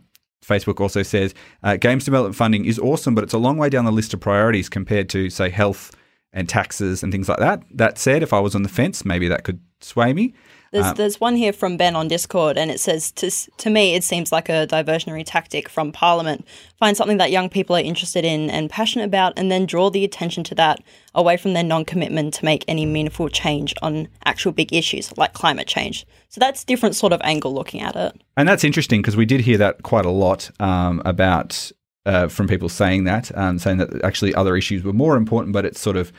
Facebook 0.45 0.81
also 0.81 1.03
says 1.03 1.35
uh, 1.65 1.77
games 1.77 2.05
development 2.05 2.37
funding 2.37 2.65
is 2.65 2.79
awesome, 2.79 3.17
but 3.17 3.25
it's 3.25 3.33
a 3.33 3.39
long 3.39 3.57
way 3.59 3.69
down 3.69 3.85
the 3.85 3.93
list 3.93 4.15
of 4.15 4.21
priorities 4.21 4.69
compared 4.69 5.09
to, 5.11 5.31
say, 5.31 5.51
health 5.51 5.97
and 6.33 6.49
taxes 6.49 7.03
and 7.03 7.11
things 7.11 7.29
like 7.29 7.39
that. 7.39 7.65
That 7.73 7.99
said, 7.99 8.23
if 8.23 8.33
I 8.33 8.39
was 8.39 8.55
on 8.55 8.63
the 8.63 8.69
fence, 8.69 9.05
maybe 9.05 9.27
that 9.29 9.43
could 9.43 9.61
sway 9.81 10.13
me. 10.13 10.35
There's, 10.75 10.87
Um, 10.87 10.95
there's 10.97 11.21
one 11.21 11.37
here 11.37 11.53
from 11.53 11.77
Ben 11.77 11.95
on 11.95 12.09
Discord, 12.09 12.59
and 12.59 12.69
it 12.69 12.81
says, 12.81 13.13
to, 13.13 13.31
to 13.59 13.71
me, 13.71 13.95
it 13.95 14.03
seems 14.03 14.33
like 14.33 14.49
a 14.49 14.67
diversionary 14.67 15.23
tactic 15.25 15.69
from 15.69 15.93
Parliament. 15.93 16.45
Find 16.81 16.97
something 16.97 17.19
that 17.19 17.31
young 17.31 17.49
people 17.49 17.77
are 17.77 17.81
interested 17.81 18.25
in 18.25 18.51
and 18.51 18.69
passionate 18.69 19.05
about, 19.05 19.35
and 19.37 19.53
then 19.53 19.67
draw 19.67 19.89
the 19.89 20.05
attention 20.05 20.43
to 20.43 20.55
that 20.57 20.81
away 21.15 21.37
from 21.37 21.53
their 21.53 21.63
non 21.63 21.85
commitment 21.85 22.35
to 22.35 22.45
make 22.45 22.65
any 22.67 22.87
meaningful 22.87 23.29
change 23.29 23.73
on 23.83 24.09
actual 24.25 24.51
big 24.51 24.73
issues 24.73 25.17
like 25.17 25.33
climate 25.33 25.69
change. 25.69 26.05
So 26.29 26.41
that's 26.41 26.65
different 26.65 26.97
sort 26.97 27.13
of 27.13 27.21
angle 27.23 27.55
looking 27.55 27.81
at 27.81 27.95
it. 27.95 28.21
And 28.37 28.49
that's 28.49 28.65
interesting 28.65 29.01
because 29.01 29.17
we 29.17 29.27
did 29.27 29.43
hear 29.43 29.59
that 29.59 29.85
quite 29.85 30.07
a 30.07 30.11
lot 30.11 30.51
um, 30.59 31.01
about 31.05 31.71
uh, 32.05 32.27
from 32.27 32.49
people 32.49 32.69
saying 32.69 33.05
that, 33.05 33.31
um, 33.39 33.61
saying 33.61 33.79
that 33.79 34.03
actually 34.03 34.35
other 34.35 34.57
issues 34.57 34.83
were 34.83 34.93
more 34.93 35.17
important, 35.17 35.53
but 35.53 35.65
it's 35.65 35.81
sort 35.81 35.97
of 35.97 36.13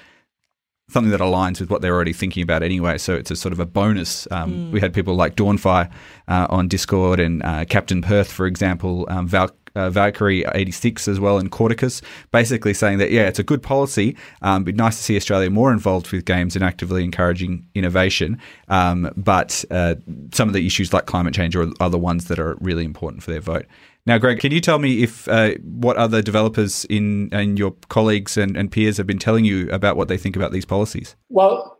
something 0.89 1.11
that 1.11 1.19
aligns 1.19 1.59
with 1.59 1.69
what 1.69 1.81
they're 1.81 1.93
already 1.93 2.13
thinking 2.13 2.43
about 2.43 2.63
anyway. 2.63 2.97
So 2.97 3.15
it's 3.15 3.31
a 3.31 3.35
sort 3.35 3.53
of 3.53 3.59
a 3.59 3.65
bonus. 3.65 4.27
Um, 4.31 4.71
We 4.71 4.79
had 4.79 4.93
people 4.93 5.15
like 5.15 5.35
Dawnfire 5.35 5.89
uh, 6.27 6.47
on 6.49 6.67
Discord 6.67 7.19
and 7.19 7.41
uh, 7.43 7.65
Captain 7.65 8.01
Perth, 8.01 8.31
for 8.31 8.45
example, 8.45 9.05
um, 9.09 9.27
Val. 9.27 9.49
Uh, 9.77 9.89
Valkyrie 9.89 10.45
86 10.53 11.05
as 11.09 11.19
well 11.19 11.37
and 11.37 11.51
Corticus 11.51 12.01
basically 12.31 12.73
saying 12.73 12.97
that 12.99 13.11
yeah 13.11 13.27
it's 13.27 13.39
a 13.39 13.43
good 13.43 13.61
policy 13.61 14.15
um, 14.41 14.61
it'd 14.61 14.67
be 14.67 14.71
nice 14.71 14.95
to 14.95 15.03
see 15.03 15.17
Australia 15.17 15.49
more 15.49 15.73
involved 15.73 16.13
with 16.13 16.23
games 16.23 16.55
and 16.55 16.63
actively 16.63 17.03
encouraging 17.03 17.67
innovation 17.75 18.39
um, 18.69 19.11
but 19.17 19.65
uh, 19.71 19.95
some 20.31 20.47
of 20.47 20.53
the 20.53 20.65
issues 20.65 20.93
like 20.93 21.07
climate 21.07 21.33
change 21.33 21.57
are, 21.57 21.67
are 21.81 21.89
the 21.89 21.97
ones 21.99 22.29
that 22.29 22.39
are 22.39 22.55
really 22.61 22.85
important 22.85 23.21
for 23.21 23.31
their 23.31 23.41
vote 23.41 23.65
now 24.05 24.17
Greg 24.17 24.39
can 24.39 24.51
you 24.51 24.61
tell 24.61 24.79
me 24.79 25.03
if 25.03 25.27
uh, 25.27 25.55
what 25.61 25.97
other 25.97 26.21
developers 26.21 26.85
in 26.85 27.29
and 27.31 27.57
your 27.57 27.75
colleagues 27.89 28.37
and, 28.37 28.55
and 28.57 28.71
peers 28.71 28.97
have 28.97 29.07
been 29.07 29.19
telling 29.19 29.45
you 29.45 29.69
about 29.71 29.97
what 29.97 30.07
they 30.07 30.17
think 30.17 30.35
about 30.35 30.51
these 30.51 30.65
policies? 30.65 31.15
Well, 31.29 31.79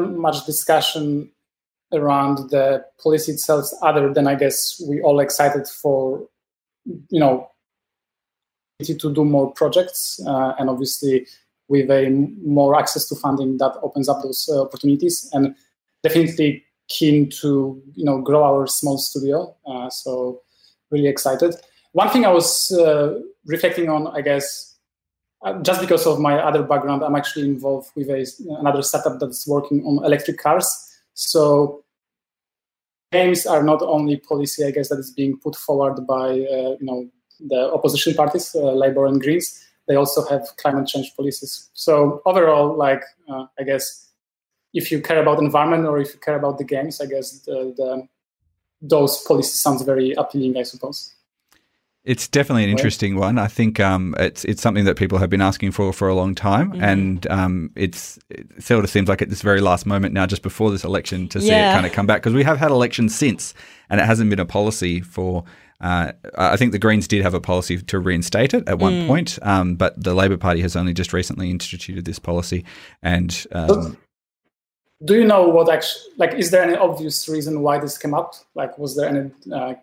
much 0.00 0.44
discussion 0.46 1.30
around 1.92 2.50
the 2.50 2.84
policy 3.02 3.32
itself, 3.32 3.66
other 3.82 4.12
than 4.12 4.26
I 4.26 4.34
guess 4.34 4.80
we 4.88 5.00
all 5.00 5.20
excited 5.20 5.68
for, 5.68 6.28
you 6.84 7.20
know, 7.20 7.50
to 8.82 8.94
do 8.94 9.24
more 9.24 9.52
projects, 9.52 10.20
uh, 10.26 10.54
and 10.58 10.68
obviously 10.68 11.26
with 11.68 11.90
a 11.90 12.10
more 12.44 12.78
access 12.78 13.08
to 13.08 13.16
funding 13.16 13.58
that 13.58 13.76
opens 13.82 14.08
up 14.08 14.22
those 14.22 14.48
uh, 14.52 14.62
opportunities, 14.62 15.28
and 15.32 15.54
definitely 16.02 16.64
keen 16.88 17.28
to 17.40 17.82
you 17.94 18.04
know 18.04 18.20
grow 18.20 18.44
our 18.44 18.66
small 18.66 18.98
studio. 18.98 19.54
Uh, 19.66 19.90
so 19.90 20.42
really 20.90 21.08
excited. 21.08 21.54
One 21.92 22.10
thing 22.10 22.26
I 22.26 22.32
was 22.32 22.70
uh, 22.72 23.20
reflecting 23.46 23.88
on, 23.88 24.08
I 24.08 24.20
guess, 24.20 24.76
uh, 25.42 25.60
just 25.62 25.80
because 25.80 26.06
of 26.06 26.20
my 26.20 26.34
other 26.38 26.62
background, 26.62 27.02
I'm 27.02 27.16
actually 27.16 27.48
involved 27.48 27.90
with 27.94 28.10
a, 28.10 28.26
another 28.58 28.82
startup 28.82 29.18
that's 29.18 29.46
working 29.46 29.84
on 29.84 30.04
electric 30.04 30.38
cars. 30.38 30.66
So 31.14 31.84
games 33.12 33.46
are 33.46 33.62
not 33.62 33.82
only 33.82 34.16
policy, 34.18 34.64
I 34.64 34.70
guess, 34.70 34.88
that 34.88 34.98
is 34.98 35.10
being 35.10 35.38
put 35.38 35.56
forward 35.56 36.06
by 36.06 36.30
uh, 36.30 36.76
you 36.80 36.86
know 36.88 37.08
the 37.40 37.72
opposition 37.72 38.14
parties, 38.14 38.54
uh, 38.54 38.72
Labor 38.72 39.06
and 39.06 39.20
Greens. 39.20 39.62
They 39.88 39.94
also 39.94 40.24
have 40.26 40.48
climate 40.56 40.88
change 40.88 41.14
policies. 41.16 41.70
So 41.74 42.20
overall, 42.26 42.76
like 42.76 43.02
uh, 43.28 43.46
I 43.58 43.62
guess, 43.62 44.05
if 44.76 44.92
you 44.92 45.00
care 45.00 45.20
about 45.22 45.38
the 45.38 45.44
environment 45.44 45.86
or 45.86 45.98
if 45.98 46.12
you 46.14 46.20
care 46.20 46.36
about 46.36 46.58
the 46.58 46.64
games, 46.64 47.00
I 47.00 47.06
guess 47.06 47.40
the, 47.40 47.74
the 47.76 48.08
those 48.82 49.22
policies 49.24 49.60
sounds 49.60 49.82
very 49.82 50.12
appealing. 50.12 50.56
I 50.56 50.64
suppose. 50.64 51.16
It's 52.04 52.28
definitely 52.28 52.62
an 52.62 52.70
Right. 52.70 52.78
interesting 52.78 53.16
one. 53.16 53.36
I 53.36 53.48
think 53.48 53.80
um, 53.80 54.14
it's 54.20 54.44
it's 54.44 54.62
something 54.62 54.84
that 54.84 54.96
people 54.96 55.18
have 55.18 55.28
been 55.28 55.40
asking 55.40 55.72
for 55.72 55.92
for 55.92 56.06
a 56.08 56.14
long 56.14 56.36
time, 56.36 56.72
and 56.80 57.26
um, 57.26 57.70
it's 57.74 58.16
it 58.30 58.46
sort 58.62 58.84
of 58.84 58.90
seems 58.90 59.08
like 59.08 59.22
at 59.22 59.28
this 59.28 59.42
very 59.42 59.60
last 59.60 59.86
moment 59.86 60.14
now, 60.14 60.24
just 60.24 60.42
before 60.42 60.70
this 60.70 60.84
election, 60.84 61.26
to 61.28 61.40
see 61.40 61.54
it 61.54 61.68
kind 61.72 61.84
of 61.84 61.90
come 61.90 62.06
back 62.06 62.22
because 62.22 62.32
we 62.34 62.44
have 62.44 62.58
had 62.58 62.70
elections 62.70 63.12
since, 63.16 63.54
and 63.90 64.00
it 64.00 64.04
hasn't 64.04 64.30
been 64.30 64.38
a 64.40 64.46
policy 64.46 65.00
for. 65.00 65.44
Uh, 65.78 66.12
I 66.38 66.56
think 66.56 66.72
the 66.72 66.78
Greens 66.78 67.06
did 67.06 67.22
have 67.22 67.34
a 67.34 67.40
policy 67.40 67.76
to 67.82 67.98
reinstate 67.98 68.54
it 68.54 68.66
at 68.66 68.78
one 68.78 69.06
point, 69.06 69.38
um, 69.42 69.76
but 69.76 69.92
the 70.02 70.14
Labor 70.14 70.38
Party 70.38 70.62
has 70.62 70.74
only 70.74 70.94
just 70.94 71.12
recently 71.12 71.50
instituted 71.50 72.06
this 72.06 72.18
policy, 72.18 72.64
and 73.02 73.46
um, 73.52 73.98
Do 75.04 75.14
you 75.14 75.24
know 75.24 75.48
what 75.48 75.70
actually 75.70 76.12
like? 76.16 76.34
Is 76.34 76.50
there 76.50 76.62
any 76.62 76.74
obvious 76.74 77.28
reason 77.28 77.60
why 77.60 77.78
this 77.78 77.98
came 77.98 78.14
up? 78.14 78.34
Like, 78.54 78.78
was 78.78 78.96
there 78.96 79.08
any 79.08 79.30
uh, 79.52 79.74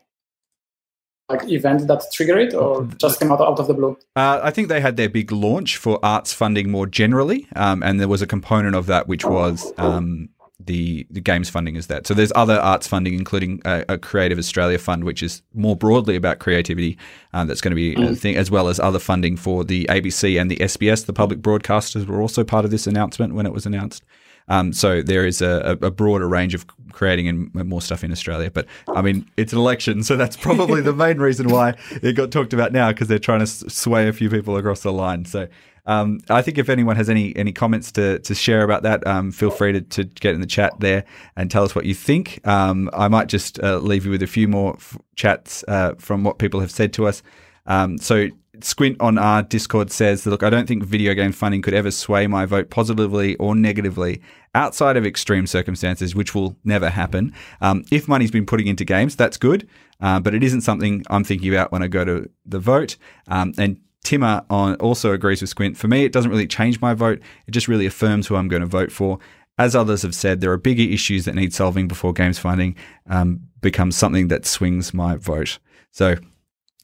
like 1.30 1.50
event 1.50 1.88
that 1.88 2.04
triggered 2.12 2.40
it, 2.40 2.54
or 2.56 2.86
just 2.98 3.20
came 3.20 3.32
out 3.32 3.40
out 3.40 3.60
of 3.60 3.68
the 3.68 3.74
blue? 3.74 3.98
Uh, 4.16 4.40
I 4.42 4.50
think 4.50 4.70
they 4.70 4.82
had 4.82 4.98
their 4.98 5.10
big 5.10 5.32
launch 5.32 5.78
for 5.78 6.00
arts 6.04 6.34
funding 6.34 6.72
more 6.72 6.88
generally, 6.88 7.48
um, 7.56 7.84
and 7.84 8.00
there 8.00 8.08
was 8.08 8.22
a 8.22 8.28
component 8.28 8.76
of 8.76 8.88
that 8.88 9.08
which 9.08 9.24
was 9.24 9.72
um, 9.78 10.30
the 10.60 11.06
the 11.10 11.22
games 11.22 11.50
funding 11.50 11.76
is 11.76 11.88
that. 11.88 12.08
So 12.08 12.14
there's 12.14 12.32
other 12.36 12.60
arts 12.60 12.88
funding, 12.88 13.14
including 13.14 13.62
a, 13.66 13.86
a 13.90 13.98
Creative 13.98 14.38
Australia 14.38 14.78
fund, 14.78 15.04
which 15.04 15.22
is 15.22 15.42
more 15.54 15.76
broadly 15.76 16.16
about 16.16 16.40
creativity. 16.40 16.98
Um, 17.34 17.48
that's 17.48 17.62
going 17.62 17.72
to 17.72 17.76
be 17.76 17.96
a 18.02 18.16
thing, 18.16 18.36
as 18.36 18.50
well 18.50 18.68
as 18.68 18.80
other 18.80 19.00
funding 19.00 19.38
for 19.38 19.64
the 19.64 19.86
ABC 19.86 20.40
and 20.40 20.50
the 20.50 20.58
SBS. 20.58 21.06
The 21.06 21.14
public 21.14 21.40
broadcasters 21.40 22.08
were 22.08 22.22
also 22.22 22.44
part 22.44 22.66
of 22.66 22.72
this 22.72 22.88
announcement 22.88 23.34
when 23.36 23.46
it 23.46 23.54
was 23.54 23.66
announced. 23.66 24.04
Um, 24.48 24.74
so 24.74 25.02
there 25.02 25.26
is 25.26 25.42
a, 25.42 25.78
a 25.82 25.92
broader 25.92 26.28
range 26.28 26.54
of 26.54 26.66
creating 26.92 27.28
and 27.28 27.54
more 27.54 27.82
stuff 27.82 28.04
in 28.04 28.12
Australia. 28.12 28.52
But 28.52 28.68
I 28.88 29.02
mean, 29.02 29.30
it's 29.38 29.54
an 29.54 29.60
election, 29.60 30.04
so 30.04 30.16
that's 30.16 30.38
probably 30.38 30.82
the 30.82 30.94
main 30.94 31.18
reason 31.18 31.50
why 31.50 31.76
it 32.02 32.14
got 32.14 32.32
talked 32.32 32.54
about 32.54 32.72
now 32.72 32.92
because 32.92 33.08
they're 33.08 33.20
trying 33.20 33.40
to 33.40 33.48
sway 33.48 34.08
a 34.08 34.14
few 34.14 34.30
people 34.30 34.58
across 34.58 34.82
the 34.82 34.94
line. 34.94 35.26
So 35.26 35.48
um, 35.86 36.20
I 36.30 36.42
think 36.42 36.58
if 36.58 36.70
anyone 36.70 36.96
has 36.96 37.10
any 37.10 37.36
any 37.36 37.52
comments 37.52 37.92
to 37.94 38.20
to 38.20 38.36
share 38.36 38.64
about 38.64 38.84
that, 38.84 39.06
um, 39.06 39.32
feel 39.32 39.52
free 39.52 39.74
to, 39.74 39.82
to 39.82 40.04
get 40.06 40.34
in 40.34 40.42
the 40.42 40.48
chat 40.48 40.74
there 40.80 41.04
and 41.36 41.52
tell 41.52 41.64
us 41.64 41.76
what 41.76 41.86
you 41.86 41.94
think. 41.94 42.46
Um, 42.48 42.90
I 42.94 43.08
might 43.08 43.28
just 43.28 43.62
uh, 43.62 43.78
leave 43.80 44.06
you 44.06 44.12
with 44.12 44.24
a 44.24 44.28
few 44.28 44.48
more 44.48 44.76
f- 44.76 44.98
chats 45.16 45.64
uh, 45.68 45.96
from 45.98 46.24
what 46.24 46.40
people 46.40 46.62
have 46.62 46.72
said 46.72 46.94
to 46.94 47.08
us. 47.08 47.22
Um, 47.66 47.98
so 47.98 48.28
Squint 48.66 48.98
on 49.00 49.18
our 49.18 49.44
Discord 49.44 49.92
says, 49.92 50.26
"Look, 50.26 50.44
I 50.44 50.50
don't 50.50 50.68
think 50.68 50.84
video 50.84 51.14
game 51.14 51.32
funding 51.32 51.62
could 51.62 51.74
ever 51.74 51.92
sway 51.92 52.28
my 52.28 52.46
vote 52.46 52.70
positively 52.70 53.36
or 53.36 53.56
negatively 53.56 54.22
outside 54.56 54.98
of 54.98 55.06
extreme 55.06 55.48
circumstances, 55.48 56.16
which 56.16 56.34
will 56.34 56.56
never 56.64 56.90
happen. 56.90 57.34
Um, 57.62 57.84
if 57.92 58.08
money's 58.08 58.32
been 58.32 58.46
putting 58.46 58.68
into 58.68 58.86
games, 58.86 59.16
that's 59.16 59.38
good, 59.38 59.68
uh, 60.00 60.20
but 60.20 60.34
it 60.34 60.44
isn't 60.44 60.62
something 60.62 61.04
I'm 61.10 61.24
thinking 61.24 61.54
about 61.54 61.72
when 61.72 61.84
I 61.84 61.88
go 61.88 62.06
to 62.06 62.30
the 62.46 62.60
vote." 62.60 62.98
Um, 63.28 63.54
and 63.58 63.80
Timmer 64.04 64.44
on 64.50 64.76
also 64.76 65.14
agrees 65.14 65.42
with 65.42 65.50
Squint. 65.50 65.78
For 65.78 65.88
me, 65.88 66.04
it 66.04 66.12
doesn't 66.12 66.30
really 66.30 66.48
change 66.48 66.82
my 66.82 66.94
vote. 66.94 67.22
It 67.48 67.52
just 67.52 67.68
really 67.68 67.86
affirms 67.86 68.28
who 68.28 68.36
I'm 68.36 68.48
going 68.48 68.62
to 68.62 68.68
vote 68.68 68.92
for. 68.92 69.20
As 69.58 69.76
others 69.76 70.02
have 70.02 70.16
said, 70.16 70.42
there 70.42 70.52
are 70.52 70.58
bigger 70.58 70.84
issues 70.84 71.26
that 71.26 71.36
need 71.36 71.54
solving 71.54 71.88
before 71.88 72.12
games 72.12 72.40
funding 72.40 72.76
um, 73.08 73.42
becomes 73.62 73.96
something 73.96 74.28
that 74.30 74.46
swings 74.46 74.94
my 74.94 75.16
vote. 75.16 75.60
So 75.92 76.16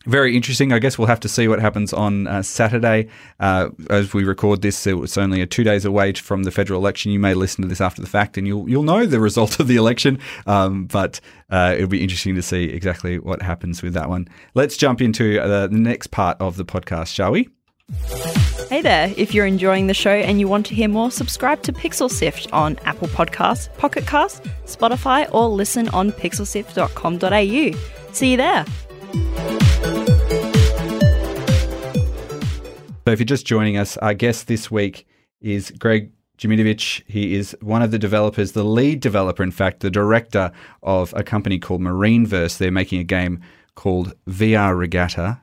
very 0.06 0.36
interesting. 0.36 0.72
I 0.72 0.80
guess 0.80 0.98
we'll 0.98 1.08
have 1.08 1.20
to 1.22 1.30
see 1.30 1.48
what 1.48 1.60
happens 1.60 1.92
on 1.92 2.28
uh, 2.28 2.42
Saturday. 2.42 3.10
Uh, 3.40 3.70
as 3.90 4.14
we 4.14 4.24
record 4.24 4.62
this, 4.62 4.88
it's 4.88 5.18
only 5.18 5.42
a 5.42 5.46
two 5.46 5.64
days 5.64 5.84
away 5.84 6.14
from 6.14 6.44
the 6.44 6.52
federal 6.52 6.80
election. 6.80 7.12
You 7.12 7.20
may 7.20 7.34
listen 7.34 7.62
to 7.64 7.68
this 7.68 7.82
after 7.82 8.02
the 8.02 8.08
fact, 8.08 8.38
and 8.38 8.48
you'll 8.48 8.70
you'll 8.70 8.84
know 8.84 9.06
the 9.06 9.20
result 9.30 9.60
of 9.60 9.68
the 9.68 9.76
election. 9.76 10.20
Um, 10.48 10.86
but 10.86 11.20
uh, 11.50 11.74
it'll 11.76 11.90
be 11.90 12.02
interesting 12.02 12.36
to 12.36 12.42
see 12.42 12.66
exactly 12.66 13.20
what 13.20 13.42
happens 13.42 13.82
with 13.82 13.94
that 13.94 14.08
one. 14.08 14.28
Let's 14.54 14.78
jump 14.78 15.02
into 15.02 15.42
uh, 15.42 15.68
the 15.68 15.78
next 15.78 16.08
part 16.08 16.38
of 16.40 16.56
the 16.56 16.66
podcast, 16.66 17.14
shall 17.14 17.32
we? 17.32 17.50
Hey 18.70 18.82
there, 18.82 19.12
if 19.18 19.34
you're 19.34 19.48
enjoying 19.48 19.88
the 19.88 19.96
show 19.96 20.12
and 20.12 20.40
you 20.40 20.48
want 20.48 20.68
to 20.68 20.76
hear 20.76 20.88
more, 20.88 21.10
subscribe 21.10 21.64
to 21.64 21.74
Pixel 21.74 22.10
Sift 22.10 22.48
on 22.54 22.78
Apple 22.86 23.08
Podcasts, 23.08 23.76
Pocket 23.80 24.06
Cast, 24.06 24.44
Spotify, 24.66 25.28
or 25.34 25.50
listen 25.50 25.90
on 25.90 26.12
pixelsift.com.au. 26.12 28.14
See 28.14 28.32
you 28.32 28.38
there. 28.38 28.66
So, 33.10 33.14
if 33.14 33.20
you're 33.20 33.26
just 33.26 33.48
joining 33.48 33.76
us, 33.76 33.98
our 33.98 34.14
guest 34.14 34.48
this 34.48 34.70
week 34.70 35.08
is 35.42 35.72
Greg 35.72 36.12
Dziemidowicz. 36.38 37.02
He 37.08 37.34
is 37.34 37.58
one 37.60 37.82
of 37.82 37.90
the 37.90 37.98
developers, 37.98 38.52
the 38.52 38.64
lead 38.64 39.00
developer, 39.00 39.42
in 39.42 39.50
fact, 39.50 39.80
the 39.80 39.90
director 39.90 40.52
of 40.84 41.12
a 41.18 41.24
company 41.24 41.58
called 41.58 41.82
MarineVerse. 41.82 42.60
They're 42.60 42.72
making 42.72 43.00
a 43.00 43.04
game 43.04 43.42
called 43.74 44.14
VR 44.28 44.78
Regatta. 44.78 45.42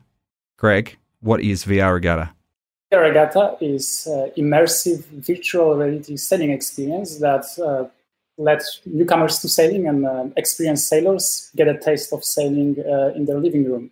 Greg, 0.58 0.96
what 1.20 1.40
is 1.40 1.64
VR 1.64 1.94
Regatta? 1.94 2.30
VR 2.92 3.08
Regatta 3.08 3.56
is 3.60 4.06
uh, 4.06 4.30
immersive 4.38 5.04
virtual 5.06 5.74
reality 5.74 6.16
sailing 6.16 6.52
experience 6.52 7.18
that 7.18 7.46
uh, 7.58 7.88
lets 8.38 8.80
newcomers 8.84 9.38
to 9.40 9.48
sailing 9.48 9.88
and 9.88 10.06
uh, 10.06 10.26
experienced 10.36 10.88
sailors 10.88 11.50
get 11.56 11.68
a 11.68 11.78
taste 11.78 12.12
of 12.12 12.24
sailing 12.24 12.76
uh, 12.80 13.12
in 13.14 13.24
their 13.24 13.38
living 13.38 13.64
room. 13.64 13.90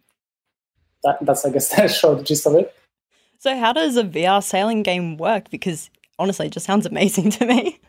That, 1.03 1.19
that's, 1.23 1.45
I 1.45 1.51
guess, 1.51 1.69
the 1.77 1.89
short 1.89 2.25
gist 2.25 2.47
of 2.47 2.55
it. 2.55 2.75
So, 3.39 3.57
how 3.59 3.73
does 3.73 3.97
a 3.97 4.05
VR 4.05 4.43
sailing 4.43 4.83
game 4.83 5.17
work? 5.17 5.51
Because 5.51 5.91
honestly, 6.19 6.47
it 6.47 6.53
just 6.53 6.67
sounds 6.67 6.87
amazing 6.87 7.31
to 7.39 7.47
me. 7.47 7.81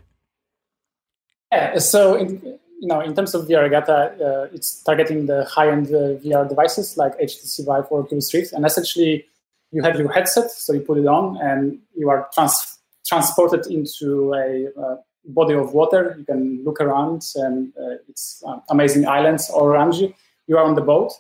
Yeah, 1.52 1.78
so 1.78 2.16
in, 2.16 2.42
you 2.80 2.88
know, 2.88 3.00
in 3.00 3.16
terms 3.16 3.34
of 3.34 3.48
VR 3.48 3.64
Regatta, 3.64 3.94
uh, 3.94 4.54
it's 4.54 4.84
targeting 4.84 5.28
the 5.28 5.46
high-end 5.46 5.88
uh, 5.88 6.20
VR 6.20 6.48
devices 6.48 6.98
like 6.98 7.18
HTC 7.20 7.66
Vive 7.66 7.86
or 7.90 8.02
Oculus 8.02 8.34
Rift, 8.34 8.52
and 8.54 8.66
essentially 8.66 9.26
you 9.72 9.82
have 9.82 9.98
your 9.98 10.12
headset, 10.12 10.52
so 10.52 10.74
you 10.74 10.82
put 10.82 10.98
it 10.98 11.08
on, 11.08 11.38
and 11.38 11.80
you 11.96 12.10
are 12.10 12.30
trans- 12.34 12.80
transported 13.06 13.68
into 13.68 14.34
a 14.34 14.68
uh, 14.80 14.96
body 15.28 15.54
of 15.54 15.74
water. 15.74 16.16
You 16.18 16.26
can 16.26 16.64
look 16.64 16.82
around, 16.82 17.24
and 17.36 17.74
uh, 17.78 17.98
it's 18.10 18.44
uh, 18.48 18.60
amazing 18.70 19.08
islands 19.08 19.50
all 19.50 19.66
around 19.66 19.96
you. 19.96 20.14
You 20.48 20.58
are 20.58 20.64
on 20.64 20.76
the 20.76 20.82
boat, 20.82 21.12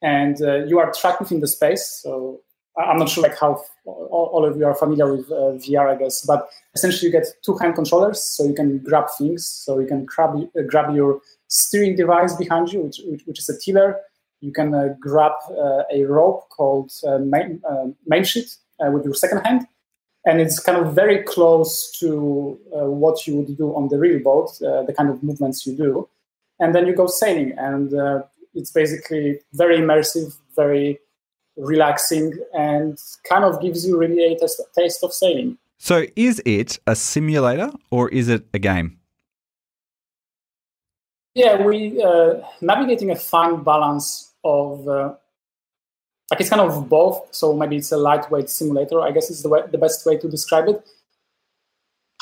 and 0.00 0.40
uh, 0.42 0.64
you 0.64 0.78
are 0.78 0.92
trapped 0.92 1.20
within 1.20 1.40
the 1.40 1.48
space. 1.48 2.00
So 2.02 2.40
I'm 2.76 2.98
not 2.98 3.08
sure 3.08 3.22
like 3.22 3.38
how 3.38 3.62
all 3.84 4.44
of 4.46 4.56
you 4.56 4.64
are 4.64 4.74
familiar 4.74 5.14
with 5.14 5.30
uh, 5.30 5.58
VR, 5.62 5.94
I 5.94 5.96
guess, 5.96 6.24
but 6.24 6.48
essentially 6.74 7.06
you 7.06 7.12
get 7.12 7.26
two 7.44 7.56
hand 7.58 7.74
controllers, 7.74 8.22
so 8.22 8.44
you 8.44 8.54
can 8.54 8.78
grab 8.78 9.06
things. 9.18 9.46
So 9.46 9.78
you 9.78 9.86
can 9.86 10.04
grab 10.04 10.36
uh, 10.36 10.62
grab 10.66 10.94
your 10.94 11.20
steering 11.48 11.96
device 11.96 12.34
behind 12.34 12.72
you, 12.72 12.80
which, 12.80 13.00
which, 13.04 13.22
which 13.26 13.38
is 13.38 13.48
a 13.48 13.58
tiller. 13.60 14.00
You 14.40 14.52
can 14.52 14.74
uh, 14.74 14.94
grab 14.98 15.32
a 15.94 16.02
rope 16.04 16.48
called 16.48 16.90
main, 17.20 17.62
main 18.06 18.24
sheet 18.24 18.56
with 18.80 19.04
your 19.04 19.14
second 19.14 19.42
hand, 19.46 19.68
and 20.24 20.40
it's 20.40 20.60
kind 20.60 20.78
of 20.78 20.94
very 20.94 21.22
close 21.22 21.90
to 21.98 22.58
what 22.70 23.26
you 23.26 23.36
would 23.36 23.56
do 23.56 23.74
on 23.74 23.88
the 23.88 23.98
real 23.98 24.20
boat, 24.20 24.56
the 24.60 24.94
kind 24.96 25.10
of 25.10 25.22
movements 25.22 25.66
you 25.66 25.76
do, 25.76 26.08
and 26.60 26.74
then 26.74 26.86
you 26.86 26.94
go 26.94 27.06
sailing, 27.06 27.52
and 27.58 27.92
it's 28.54 28.70
basically 28.70 29.40
very 29.52 29.78
immersive, 29.78 30.36
very 30.54 30.98
relaxing 31.56 32.38
and 32.54 32.98
kind 33.28 33.44
of 33.44 33.60
gives 33.60 33.86
you 33.86 33.98
really 33.98 34.24
a 34.24 34.38
taste, 34.38 34.60
taste 34.76 35.04
of 35.04 35.12
sailing. 35.12 35.58
So, 35.78 36.06
is 36.16 36.40
it 36.46 36.78
a 36.86 36.94
simulator 36.94 37.70
or 37.90 38.08
is 38.10 38.28
it 38.28 38.46
a 38.54 38.58
game? 38.58 38.98
Yeah, 41.34 41.62
we 41.62 42.00
uh, 42.02 42.34
navigating 42.60 43.10
a 43.10 43.16
fine 43.16 43.62
balance 43.62 44.32
of 44.44 44.86
uh, 44.86 45.14
like 46.32 46.40
it's 46.40 46.48
kind 46.48 46.62
of 46.62 46.88
both. 46.88 47.28
So 47.30 47.52
maybe 47.52 47.76
it's 47.76 47.92
a 47.92 47.98
lightweight 47.98 48.48
simulator. 48.48 49.02
I 49.02 49.10
guess 49.10 49.28
it's 49.28 49.42
the 49.42 49.50
way, 49.50 49.60
the 49.70 49.76
best 49.76 50.06
way 50.06 50.16
to 50.16 50.26
describe 50.26 50.66
it. 50.66 50.82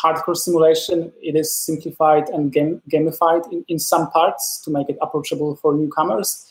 Hardcore 0.03 0.37
simulation. 0.37 1.13
It 1.23 1.37
is 1.37 1.55
simplified 1.55 2.29
and 2.31 2.53
game, 2.53 2.83
gamified 2.93 3.53
in, 3.53 3.65
in 3.69 3.79
some 3.79 4.11
parts 4.11 4.61
to 4.65 4.71
make 4.73 4.89
it 4.89 4.99
approachable 5.01 5.55
for 5.55 5.77
newcomers. 5.77 6.45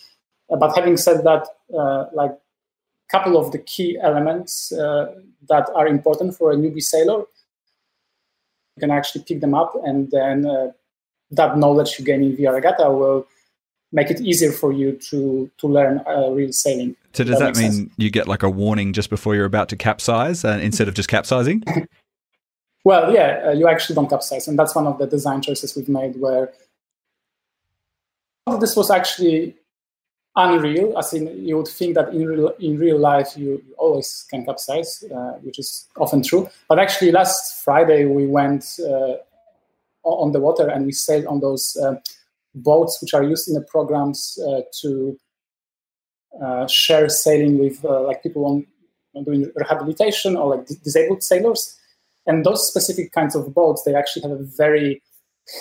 Uh, 0.49 0.55
but 0.55 0.73
having 0.73 0.95
said 0.95 1.25
that, 1.25 1.47
uh, 1.77 2.05
like 2.13 2.31
couple 3.11 3.37
of 3.37 3.51
the 3.51 3.57
key 3.57 3.99
elements 4.01 4.71
uh, 4.71 5.15
that 5.49 5.67
are 5.75 5.87
important 5.87 6.37
for 6.37 6.51
a 6.53 6.55
newbie 6.55 6.81
sailor. 6.81 7.25
You 8.75 8.79
can 8.79 8.91
actually 8.91 9.23
pick 9.25 9.41
them 9.41 9.53
up, 9.53 9.73
and 9.83 10.09
then 10.11 10.45
uh, 10.45 10.67
that 11.31 11.57
knowledge 11.57 11.99
you 11.99 12.05
gain 12.05 12.23
in 12.23 12.37
VR 12.37 12.53
Regatta 12.53 12.89
will 12.89 13.27
make 13.91 14.11
it 14.11 14.21
easier 14.21 14.51
for 14.51 14.71
you 14.71 14.93
to 14.93 15.49
to 15.57 15.67
learn 15.67 16.01
uh, 16.07 16.29
real 16.29 16.51
sailing. 16.51 16.95
So 17.13 17.23
does 17.23 17.39
that, 17.39 17.53
that 17.53 17.59
mean 17.59 17.71
sense. 17.71 17.91
you 17.97 18.09
get 18.09 18.27
like 18.27 18.43
a 18.43 18.49
warning 18.49 18.93
just 18.93 19.09
before 19.09 19.35
you're 19.35 19.45
about 19.45 19.69
to 19.69 19.75
capsize 19.75 20.45
uh, 20.45 20.59
instead 20.61 20.87
of 20.87 20.93
just 20.93 21.09
capsizing? 21.09 21.63
well, 22.83 23.13
yeah, 23.13 23.45
uh, 23.47 23.51
you 23.51 23.67
actually 23.67 23.95
don't 23.95 24.09
capsize, 24.09 24.47
and 24.47 24.57
that's 24.57 24.75
one 24.75 24.87
of 24.87 24.97
the 24.99 25.07
design 25.07 25.41
choices 25.41 25.75
we've 25.75 25.89
made. 25.89 26.19
Where 26.19 26.51
this 28.59 28.75
was 28.75 28.91
actually 28.91 29.55
unreal, 30.35 30.97
as 30.97 31.13
in 31.13 31.45
you 31.45 31.57
would 31.57 31.67
think 31.67 31.95
that 31.95 32.09
in 32.13 32.25
real, 32.25 32.49
in 32.59 32.77
real 32.77 32.99
life 32.99 33.35
you 33.35 33.61
always 33.77 34.25
can 34.29 34.45
capsize, 34.45 35.03
uh, 35.13 35.33
which 35.41 35.59
is 35.59 35.87
often 35.97 36.21
true. 36.23 36.47
But 36.67 36.79
actually, 36.79 37.11
last 37.11 37.63
Friday 37.63 38.05
we 38.05 38.27
went 38.27 38.79
uh, 38.79 39.15
on 40.03 40.31
the 40.31 40.39
water 40.39 40.67
and 40.67 40.85
we 40.85 40.91
sailed 40.91 41.25
on 41.25 41.39
those 41.39 41.75
uh, 41.77 41.95
boats 42.55 42.99
which 43.01 43.13
are 43.13 43.23
used 43.23 43.47
in 43.47 43.53
the 43.53 43.61
programs 43.61 44.37
uh, 44.47 44.61
to 44.81 45.17
uh, 46.43 46.67
share 46.67 47.09
sailing 47.09 47.57
with 47.59 47.83
uh, 47.83 48.01
like 48.01 48.23
people 48.23 48.45
on, 48.45 48.65
doing 49.25 49.51
rehabilitation 49.55 50.37
or 50.37 50.55
like 50.55 50.67
disabled 50.83 51.21
sailors. 51.23 51.75
And 52.25 52.45
those 52.45 52.67
specific 52.67 53.11
kinds 53.11 53.35
of 53.35 53.53
boats, 53.53 53.83
they 53.83 53.95
actually 53.95 54.21
have 54.21 54.31
a 54.31 54.43
very 54.43 55.01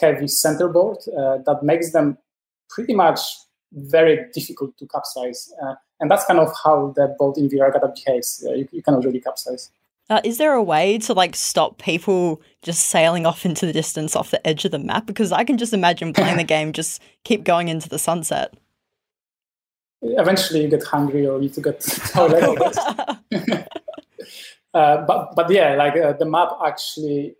heavy 0.01 0.29
centerboard 0.29 0.98
that 1.07 1.61
makes 1.62 1.92
them 1.92 2.18
pretty 2.68 2.94
much 2.94 3.20
very 3.72 4.27
difficult 4.33 4.77
to 4.79 4.87
capsize. 4.87 5.53
Uh, 5.62 5.74
and 6.01 6.11
that's 6.11 6.24
kind 6.24 6.38
of 6.38 6.53
how 6.64 6.92
the 6.96 7.14
boat 7.18 7.37
in 7.37 7.48
VR 7.48 7.66
Regatta 7.66 7.92
behaves. 7.94 8.44
Uh, 8.46 8.55
you, 8.55 8.68
you 8.72 8.83
cannot 8.83 9.05
really 9.05 9.20
capsize. 9.20 9.70
Uh, 10.10 10.20
is 10.24 10.38
there 10.38 10.54
a 10.54 10.62
way 10.62 10.96
to 10.98 11.12
like 11.12 11.36
stop 11.36 11.78
people 11.78 12.40
just 12.62 12.88
sailing 12.88 13.26
off 13.26 13.44
into 13.44 13.66
the 13.66 13.72
distance 13.72 14.16
off 14.16 14.30
the 14.30 14.46
edge 14.46 14.64
of 14.64 14.70
the 14.70 14.78
map? 14.78 15.06
Because 15.06 15.32
I 15.32 15.44
can 15.44 15.58
just 15.58 15.74
imagine 15.74 16.12
playing 16.12 16.38
the 16.38 16.44
game 16.54 16.72
just 16.72 17.02
keep 17.24 17.44
going 17.44 17.68
into 17.68 17.88
the 17.88 17.98
sunset. 17.98 18.54
Eventually, 20.00 20.62
you 20.62 20.68
get 20.68 20.84
hungry 20.84 21.26
or 21.26 21.42
you 21.42 21.48
get 21.48 21.80
toilet. 22.12 22.58
uh, 24.74 25.04
but 25.06 25.34
but 25.34 25.50
yeah, 25.50 25.74
like 25.74 25.96
uh, 25.96 26.12
the 26.12 26.24
map 26.24 26.50
actually 26.64 27.34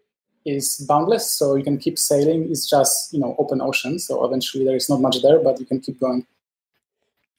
is 0.45 0.85
boundless, 0.89 1.31
so 1.31 1.55
you 1.55 1.65
can 1.65 1.79
keep 1.79 1.99
sailing. 1.99 2.51
It's 2.51 2.69
just 2.69 3.13
you 3.13 3.21
know 3.21 3.37
open 3.39 3.61
ocean, 3.61 3.99
so 3.99 4.25
eventually 4.25 4.65
there 4.65 4.77
is 4.77 4.91
not 4.91 5.01
much 5.01 5.23
there, 5.23 5.39
but 5.39 5.61
you 5.61 5.67
can 5.67 5.81
keep 5.81 6.01
going. 6.01 6.27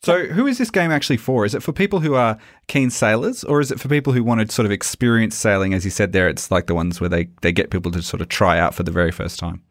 So, 0.02 0.28
who 0.28 0.48
is 0.48 0.58
this 0.58 0.72
game 0.72 0.92
actually 0.92 1.18
for? 1.18 1.46
Is 1.46 1.54
it 1.54 1.62
for 1.62 1.74
people 1.74 2.00
who 2.00 2.16
are 2.16 2.38
keen 2.68 2.90
sailors, 2.90 3.44
or 3.44 3.60
is 3.60 3.72
it 3.72 3.80
for 3.80 3.90
people 3.90 4.14
who 4.14 4.24
want 4.24 4.40
to 4.42 4.54
sort 4.54 4.66
of 4.66 4.72
experience 4.72 5.36
sailing? 5.36 5.74
As 5.74 5.84
you 5.84 5.92
said 5.92 6.14
there, 6.14 6.30
it's 6.30 6.50
like 6.50 6.68
the 6.68 6.76
ones 6.76 7.02
where 7.02 7.10
they, 7.10 7.30
they 7.42 7.52
get 7.52 7.70
people 7.70 7.92
to 7.92 8.02
sort 8.02 8.22
of 8.22 8.30
try 8.30 8.58
out 8.58 8.74
for 8.74 8.84
the 8.84 8.92
very 8.92 9.12
first 9.12 9.40
time. 9.40 9.62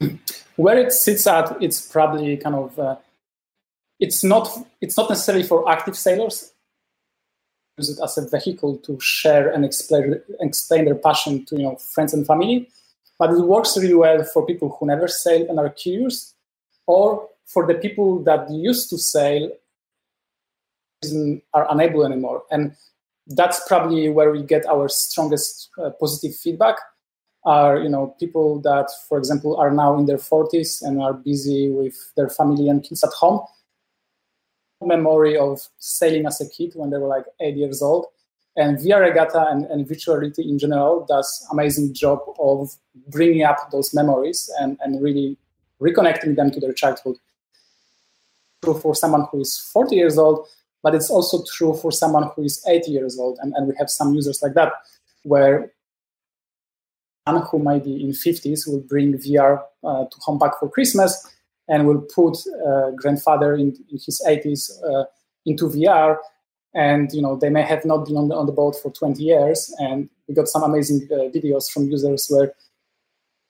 Where 0.56 0.78
it 0.78 0.92
sits 0.92 1.26
at, 1.26 1.60
it's 1.62 1.80
probably 1.80 2.36
kind 2.36 2.54
of 2.54 2.78
uh, 2.78 2.96
it's 4.00 4.24
not 4.24 4.48
it's 4.80 4.96
not 4.96 5.10
necessarily 5.10 5.44
for 5.44 5.68
active 5.68 5.96
sailors. 5.96 6.52
Use 7.76 7.90
it 7.90 8.02
as 8.02 8.16
a 8.16 8.28
vehicle 8.28 8.78
to 8.78 8.98
share 9.00 9.50
and 9.50 9.64
explain 9.64 10.20
explain 10.40 10.84
their 10.84 10.94
passion 10.94 11.44
to 11.46 11.56
you 11.56 11.64
know 11.64 11.76
friends 11.76 12.14
and 12.14 12.26
family 12.26 12.68
but 13.18 13.30
it 13.30 13.40
works 13.40 13.76
really 13.76 13.94
well 13.94 14.22
for 14.24 14.46
people 14.46 14.76
who 14.78 14.86
never 14.86 15.08
sail 15.08 15.46
and 15.48 15.58
are 15.58 15.70
curious, 15.70 16.34
or 16.86 17.28
for 17.46 17.66
the 17.66 17.74
people 17.74 18.22
that 18.24 18.50
used 18.50 18.90
to 18.90 18.98
sail 18.98 19.50
are 21.52 21.66
unable 21.70 22.04
anymore. 22.04 22.42
And 22.50 22.74
that's 23.26 23.66
probably 23.66 24.08
where 24.08 24.30
we 24.30 24.42
get 24.42 24.66
our 24.66 24.88
strongest 24.88 25.70
uh, 25.82 25.90
positive 25.98 26.36
feedback. 26.36 26.76
Are 27.46 27.78
you 27.78 27.90
know 27.90 28.14
people 28.18 28.60
that, 28.62 28.88
for 29.08 29.18
example, 29.18 29.56
are 29.56 29.70
now 29.70 29.98
in 29.98 30.06
their 30.06 30.16
40s 30.16 30.80
and 30.80 31.02
are 31.02 31.12
busy 31.12 31.68
with 31.68 31.94
their 32.16 32.30
family 32.30 32.68
and 32.68 32.82
kids 32.82 33.04
at 33.04 33.12
home. 33.12 33.40
Memory 34.80 35.36
of 35.36 35.60
sailing 35.78 36.26
as 36.26 36.40
a 36.40 36.48
kid 36.48 36.72
when 36.74 36.90
they 36.90 36.98
were 36.98 37.08
like 37.08 37.24
eight 37.40 37.56
years 37.56 37.82
old, 37.82 38.06
and 38.56 38.78
VR 38.78 39.00
Regatta 39.00 39.48
and, 39.50 39.64
and 39.66 39.86
virtual 39.86 40.16
reality 40.16 40.48
in 40.48 40.58
general 40.58 41.04
does 41.08 41.46
amazing 41.50 41.92
job 41.92 42.20
of 42.38 42.70
bringing 43.08 43.42
up 43.42 43.70
those 43.72 43.92
memories 43.92 44.50
and, 44.60 44.78
and 44.80 45.02
really 45.02 45.36
reconnecting 45.80 46.36
them 46.36 46.50
to 46.52 46.60
their 46.60 46.72
childhood. 46.72 47.16
True 48.62 48.78
for 48.78 48.94
someone 48.94 49.26
who 49.30 49.40
is 49.40 49.58
40 49.58 49.96
years 49.96 50.18
old, 50.18 50.46
but 50.84 50.94
it's 50.94 51.10
also 51.10 51.42
true 51.56 51.74
for 51.74 51.90
someone 51.90 52.30
who 52.36 52.44
is 52.44 52.62
80 52.68 52.90
years 52.90 53.18
old. 53.18 53.38
And, 53.40 53.54
and 53.54 53.66
we 53.66 53.74
have 53.78 53.88
some 53.88 54.14
users 54.14 54.42
like 54.42 54.52
that, 54.52 54.70
where 55.22 55.72
someone 57.26 57.46
who 57.50 57.58
might 57.58 57.82
be 57.82 58.04
in 58.04 58.10
50s 58.10 58.68
will 58.68 58.80
bring 58.80 59.14
VR 59.14 59.62
uh, 59.82 60.04
to 60.04 60.16
home 60.20 60.38
back 60.38 60.60
for 60.60 60.68
Christmas 60.68 61.26
and 61.68 61.86
will 61.86 62.02
put 62.02 62.36
uh, 62.68 62.90
grandfather 62.90 63.54
in, 63.54 63.68
in 63.90 63.98
his 64.04 64.22
80s 64.28 64.70
uh, 64.84 65.04
into 65.46 65.70
VR 65.70 66.18
and 66.74 67.10
you 67.12 67.22
know 67.22 67.36
they 67.36 67.48
may 67.48 67.62
have 67.62 67.84
not 67.84 68.04
been 68.04 68.16
on 68.16 68.28
the, 68.28 68.34
on 68.34 68.46
the 68.46 68.52
boat 68.52 68.76
for 68.76 68.90
20 68.90 69.22
years 69.22 69.72
and 69.78 70.10
we 70.28 70.34
got 70.34 70.48
some 70.48 70.62
amazing 70.62 71.08
uh, 71.10 71.30
videos 71.30 71.70
from 71.70 71.88
users 71.88 72.26
where 72.28 72.52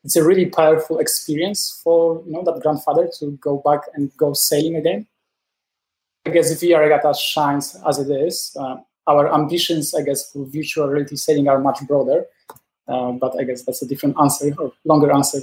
it's 0.05 0.17
a 0.17 0.25
really 0.25 0.47
powerful 0.47 0.99
experience 0.99 1.81
for 1.83 2.23
you 2.27 2.33
know 2.33 2.45
that 2.45 2.61
grandfather 2.61 3.09
to 3.19 3.33
go 3.41 3.63
back 3.65 3.81
and 3.95 4.15
go 4.17 4.35
sailing 4.35 4.77
again 4.77 5.07
i 6.27 6.31
guess 6.31 6.53
VR 6.63 6.81
Regatta 6.81 7.15
shines 7.15 7.77
as 7.87 7.99
it 7.99 8.11
is 8.11 8.57
uh, 8.59 8.77
our 9.07 9.33
ambitions 9.33 9.95
i 9.95 10.03
guess 10.03 10.31
for 10.31 10.45
virtual 10.47 10.89
reality 10.89 11.17
sailing 11.17 11.49
are 11.49 11.61
much 11.61 11.81
broader 11.87 12.25
uh, 12.89 13.13
but 13.13 13.39
i 13.39 13.45
guess 13.45 13.63
that's 13.63 13.83
a 13.83 13.87
different 13.87 14.17
answer 14.21 14.55
or 14.59 14.73
longer 14.85 15.13
answer 15.13 15.41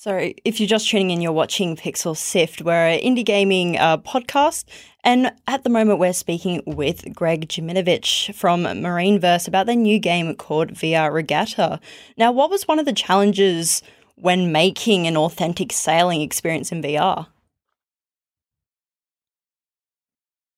So, 0.00 0.32
if 0.44 0.60
you're 0.60 0.68
just 0.68 0.88
tuning 0.88 1.10
in, 1.10 1.20
you're 1.20 1.32
watching 1.32 1.74
Pixel 1.74 2.16
Sift. 2.16 2.62
We're 2.62 2.86
an 2.94 3.00
indie 3.00 3.24
gaming 3.24 3.76
uh, 3.76 3.98
podcast, 3.98 4.62
and 5.02 5.32
at 5.48 5.64
the 5.64 5.70
moment, 5.70 5.98
we're 5.98 6.12
speaking 6.12 6.62
with 6.66 7.02
Greg 7.12 7.48
Dziemidowicz 7.48 8.32
from 8.32 8.62
MarineVerse 8.62 9.48
about 9.48 9.66
their 9.66 9.74
new 9.74 9.98
game 9.98 10.36
called 10.36 10.68
VR 10.74 11.12
Regatta. 11.12 11.80
Now, 12.16 12.30
what 12.30 12.48
was 12.48 12.68
one 12.68 12.78
of 12.78 12.86
the 12.86 12.92
challenges 12.92 13.82
when 14.14 14.52
making 14.52 15.08
an 15.08 15.16
authentic 15.16 15.72
sailing 15.72 16.20
experience 16.22 16.70
in 16.70 16.80
VR? 16.80 17.26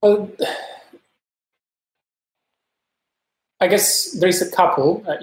Well, 0.03 0.31
I 3.61 3.69
guess 3.69 4.13
there 4.13 4.31
is 4.31 4.41
a 4.41 4.51
couple. 4.51 5.05
Uh, 5.07 5.17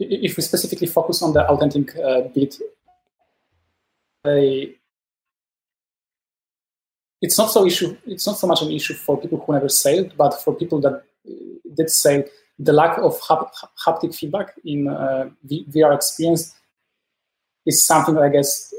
if 0.00 0.36
we 0.36 0.42
specifically 0.42 0.88
focus 0.88 1.22
on 1.22 1.32
the 1.32 1.48
authentic 1.48 1.96
uh, 1.96 2.22
bit, 2.34 2.58
a 4.26 4.74
it's 7.22 7.38
not 7.38 7.50
so 7.52 7.64
issue. 7.64 7.96
It's 8.06 8.26
not 8.26 8.36
so 8.36 8.48
much 8.48 8.62
an 8.62 8.72
issue 8.72 8.94
for 8.94 9.20
people 9.20 9.38
who 9.38 9.52
never 9.52 9.68
sailed, 9.68 10.16
but 10.16 10.42
for 10.42 10.52
people 10.52 10.80
that 10.80 10.94
uh, 10.94 11.32
did 11.74 11.88
sail, 11.88 12.24
the 12.58 12.72
lack 12.72 12.98
of 12.98 13.18
haptic 13.20 14.14
feedback 14.14 14.54
in 14.64 14.88
uh, 14.88 15.30
VR 15.48 15.94
experience 15.94 16.54
is 17.64 17.86
something 17.86 18.14
that 18.16 18.24
I 18.24 18.28
guess 18.30 18.73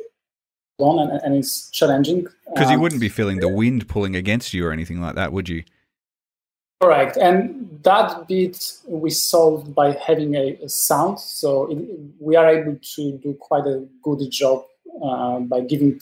on 0.78 1.10
and, 1.10 1.22
and 1.24 1.36
it's 1.36 1.70
challenging. 1.72 2.28
Because 2.54 2.68
um, 2.68 2.74
you 2.74 2.80
wouldn't 2.80 3.02
be 3.02 3.10
feeling 3.10 3.40
the 3.40 3.50
wind 3.50 3.88
pulling 3.88 4.16
against 4.16 4.54
you 4.54 4.66
or 4.66 4.72
anything 4.72 5.02
like 5.02 5.16
that, 5.16 5.32
would 5.32 5.50
you? 5.50 5.64
Correct, 6.82 7.18
and 7.18 7.80
that 7.84 8.28
bit 8.28 8.74
we 8.86 9.10
solved 9.10 9.74
by 9.74 9.94
having 9.94 10.36
a, 10.36 10.58
a 10.62 10.70
sound. 10.70 11.20
So 11.20 11.72
it, 11.72 11.78
we 12.20 12.36
are 12.36 12.50
able 12.50 12.78
to 12.96 13.12
do 13.18 13.34
quite 13.40 13.66
a 13.66 13.86
good 14.04 14.30
job 14.30 14.66
uh, 15.02 15.40
by 15.40 15.62
giving, 15.62 16.02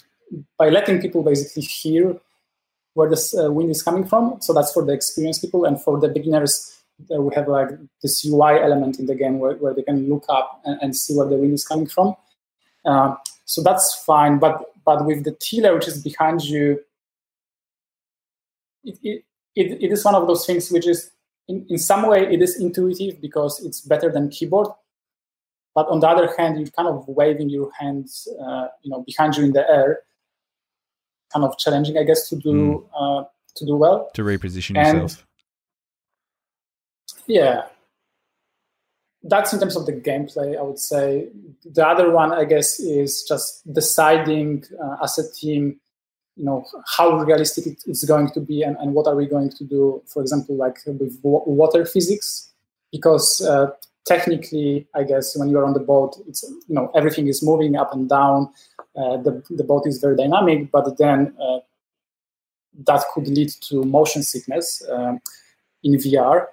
by 0.58 0.70
letting 0.70 1.00
people 1.00 1.22
basically 1.22 1.62
hear 1.62 2.18
where 2.96 3.10
the 3.10 3.46
uh, 3.46 3.52
wind 3.52 3.70
is 3.70 3.84
coming 3.84 4.06
from. 4.06 4.42
So 4.42 4.52
that's 4.52 4.74
for 4.74 4.84
the 4.84 4.94
experienced 4.94 5.42
people, 5.42 5.66
and 5.66 5.80
for 5.80 6.00
the 6.00 6.10
beginners, 6.10 6.84
uh, 7.16 7.22
we 7.22 7.34
have 7.36 7.48
like 7.48 7.70
this 8.02 8.26
UI 8.26 8.60
element 8.60 9.00
in 9.00 9.06
the 9.06 9.16
game 9.16 9.40
where, 9.40 9.56
where 9.56 9.74
they 9.74 9.84
can 9.84 10.10
look 10.10 10.26
up 10.28 10.62
and, 10.66 10.80
and 10.82 10.96
see 10.96 11.16
where 11.16 11.28
the 11.28 11.36
wind 11.36 11.54
is 11.54 11.66
coming 11.66 11.88
from. 11.88 12.16
Uh, 12.84 13.16
so 13.46 13.62
that's 13.62 14.04
fine, 14.06 14.40
but 14.40 14.74
but 14.86 15.06
with 15.06 15.24
the 15.24 15.32
tiller 15.40 15.74
which 15.76 15.88
is 15.88 16.02
behind 16.02 16.44
you, 16.44 16.80
it, 18.84 18.98
it 19.04 19.26
it, 19.56 19.84
it 19.84 19.92
is 19.92 20.04
one 20.04 20.16
of 20.16 20.28
those 20.28 20.46
things 20.46 20.72
which 20.72 20.88
is 20.88 21.12
in, 21.48 21.66
in 21.70 21.78
some 21.78 22.08
way 22.08 22.22
it 22.32 22.42
is 22.42 22.60
intuitive 22.60 23.22
because 23.22 23.64
it's 23.66 23.82
better 23.82 24.12
than 24.12 24.30
keyboard. 24.30 24.68
But 25.76 25.88
on 25.88 26.00
the 26.00 26.08
other 26.08 26.34
hand 26.38 26.60
you're 26.60 26.70
kind 26.70 26.88
of 26.88 27.08
waving 27.08 27.50
your 27.50 27.72
hands 27.78 28.28
uh, 28.42 28.68
you 28.82 28.92
know 28.92 29.04
behind 29.06 29.36
you 29.36 29.46
in 29.46 29.54
the 29.54 29.68
air 29.70 30.02
kind 31.34 31.44
of 31.46 31.58
challenging 31.58 31.98
i 31.98 32.04
guess 32.04 32.30
to 32.30 32.36
do 32.36 32.54
mm. 32.54 32.88
uh, 32.96 33.26
to 33.56 33.66
do 33.66 33.76
well. 33.76 34.10
To 34.14 34.24
reposition 34.24 34.78
and, 34.78 35.02
yourself. 35.02 35.26
yeah 37.28 37.64
that's 39.24 39.54
in 39.54 39.60
terms 39.60 39.76
of 39.76 39.86
the 39.86 39.94
gameplay 39.94 40.58
i 40.58 40.62
would 40.62 40.80
say. 40.80 41.30
The 41.66 41.88
other 41.88 42.12
one 42.12 42.34
i 42.34 42.46
guess 42.46 42.80
is 42.80 43.24
just 43.24 43.72
deciding 43.74 44.66
uh, 44.84 44.98
as 45.04 45.18
a 45.18 45.32
team 45.32 45.80
you 46.36 46.46
know 46.46 46.66
how 46.98 47.20
realistic 47.20 47.68
it, 47.68 47.84
it's 47.86 48.04
going 48.06 48.32
to 48.32 48.40
be 48.40 48.64
and, 48.64 48.76
and 48.78 48.94
what 48.94 49.08
are 49.08 49.16
we 49.16 49.26
going 49.28 49.50
to 49.50 49.64
do 49.64 50.02
for 50.08 50.22
example 50.22 50.56
like 50.56 50.78
with 50.86 51.20
water 51.24 51.86
physics. 51.86 52.50
Because 52.92 53.42
uh, 53.42 53.72
technically 54.06 54.88
i 54.94 55.04
guess 55.04 55.38
when 55.38 55.50
you're 55.50 55.66
on 55.66 55.74
the 55.74 55.80
boat 55.80 56.16
it's 56.28 56.44
you 56.68 56.76
know 56.76 56.92
everything 56.96 57.28
is 57.28 57.42
moving 57.42 57.76
up 57.76 57.94
and 57.94 58.10
down. 58.10 58.50
Uh, 58.96 59.18
the, 59.18 59.44
the 59.50 59.64
boat 59.64 59.84
is 59.88 60.00
very 60.00 60.16
dynamic 60.16 60.70
but 60.72 60.98
then 60.98 61.34
uh, 61.42 61.60
that 62.86 63.04
could 63.14 63.28
lead 63.28 63.50
to 63.50 63.84
motion 63.84 64.22
sickness 64.22 64.84
um, 64.92 65.20
in 65.84 65.94
vr 65.94 66.46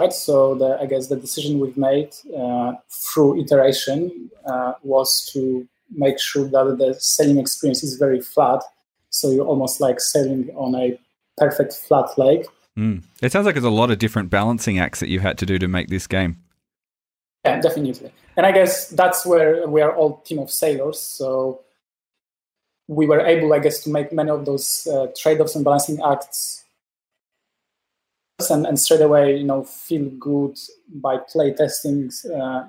right 0.00 0.12
so 0.12 0.54
the, 0.54 0.78
i 0.80 0.86
guess 0.86 1.08
the 1.08 1.16
decision 1.16 1.58
we've 1.58 1.76
made 1.76 2.10
uh, 2.42 2.72
through 2.88 3.40
iteration 3.42 4.30
uh, 4.46 4.72
was 4.82 5.28
to 5.32 5.68
make 5.90 6.18
sure 6.18 6.44
that 6.44 6.76
the 6.78 6.94
sailing 6.98 7.38
experience 7.38 7.82
is 7.82 7.96
very 7.96 8.20
flat. 8.20 8.62
So 9.10 9.30
you're 9.30 9.46
almost 9.46 9.80
like 9.80 10.00
sailing 10.00 10.50
on 10.54 10.74
a 10.74 10.98
perfect 11.36 11.74
flat 11.74 12.16
lake. 12.16 12.46
Mm. 12.78 13.02
It 13.22 13.32
sounds 13.32 13.46
like 13.46 13.54
there's 13.54 13.64
a 13.64 13.70
lot 13.70 13.90
of 13.90 13.98
different 13.98 14.30
balancing 14.30 14.78
acts 14.78 15.00
that 15.00 15.08
you 15.08 15.20
had 15.20 15.38
to 15.38 15.46
do 15.46 15.58
to 15.58 15.68
make 15.68 15.88
this 15.88 16.06
game. 16.06 16.38
Yeah, 17.44 17.60
definitely. 17.60 18.12
And 18.36 18.46
I 18.46 18.52
guess 18.52 18.88
that's 18.88 19.26
where 19.26 19.66
we 19.66 19.80
are 19.80 19.94
all 19.94 20.18
team 20.18 20.38
of 20.38 20.50
sailors. 20.50 21.00
So 21.00 21.62
we 22.86 23.06
were 23.06 23.20
able, 23.20 23.52
I 23.52 23.58
guess, 23.58 23.82
to 23.84 23.90
make 23.90 24.12
many 24.12 24.30
of 24.30 24.44
those 24.44 24.86
uh, 24.86 25.08
trade-offs 25.16 25.54
and 25.54 25.64
balancing 25.64 26.00
acts, 26.04 26.59
and, 28.48 28.64
and 28.64 28.78
straight 28.78 29.02
away, 29.02 29.36
you 29.36 29.44
know, 29.44 29.64
feel 29.64 30.08
good 30.18 30.56
by 30.88 31.18
play 31.18 31.52
testing 31.52 32.10
uh, 32.32 32.64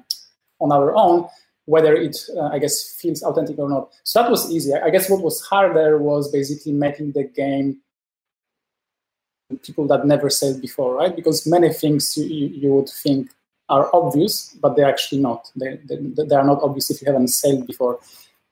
on 0.60 0.72
our 0.72 0.96
own 0.96 1.30
whether 1.66 1.96
it, 1.96 2.18
uh, 2.36 2.48
I 2.48 2.60
guess, 2.60 2.96
feels 3.00 3.22
authentic 3.24 3.58
or 3.58 3.70
not. 3.70 3.94
So 4.04 4.22
that 4.22 4.32
was 4.32 4.52
easy. 4.52 4.74
I 4.74 4.90
guess 4.90 5.10
what 5.10 5.22
was 5.22 5.42
harder 5.42 5.98
was 5.98 6.32
basically 6.32 6.74
making 6.74 7.14
the 7.14 7.24
game 7.24 7.80
people 9.64 9.88
that 9.88 10.06
never 10.06 10.30
sailed 10.30 10.62
before, 10.62 10.96
right? 10.96 11.16
Because 11.16 11.46
many 11.46 11.72
things 11.72 12.18
you, 12.18 12.48
you 12.48 12.74
would 12.74 12.90
think 12.90 13.32
are 13.70 13.90
obvious, 13.94 14.56
but 14.62 14.76
they're 14.76 14.90
actually 14.90 15.22
not. 15.22 15.50
They, 15.56 15.78
they, 15.86 15.98
they 15.98 16.36
are 16.36 16.44
not 16.44 16.64
obvious 16.64 16.90
if 16.90 17.02
you 17.02 17.08
haven't 17.08 17.30
sailed 17.30 17.68
before. 17.68 18.00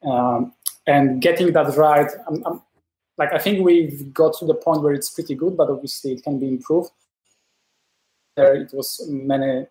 Um, 0.04 0.54
and 0.88 1.22
getting 1.22 1.54
that 1.54 1.76
right, 1.76 2.10
I'm, 2.28 2.46
I'm, 2.46 2.62
like 3.18 3.34
I 3.34 3.38
think 3.38 3.66
we've 3.66 4.14
got 4.14 4.38
to 4.40 4.46
the 4.46 4.54
point 4.54 4.82
where 4.82 4.94
it's 4.94 5.10
pretty 5.10 5.36
good, 5.36 5.58
but 5.58 5.70
obviously 5.70 6.14
it 6.14 6.24
can 6.24 6.40
be 6.40 6.48
improved. 6.48 6.92
There, 8.40 8.56
it 8.56 8.74
was 8.74 9.06
many 9.08 9.68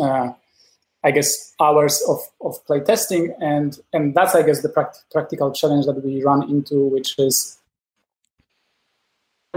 uh, 0.00 0.32
I 1.04 1.10
guess 1.10 1.52
hours 1.60 2.02
of, 2.08 2.20
of 2.40 2.64
play 2.66 2.80
testing 2.80 3.34
and 3.40 3.78
and 3.92 4.14
that's 4.14 4.34
I 4.34 4.42
guess 4.42 4.62
the 4.62 4.68
pract- 4.68 5.02
practical 5.10 5.52
challenge 5.52 5.86
that 5.86 6.04
we 6.04 6.22
run 6.22 6.48
into, 6.48 6.86
which 6.86 7.18
is 7.18 7.58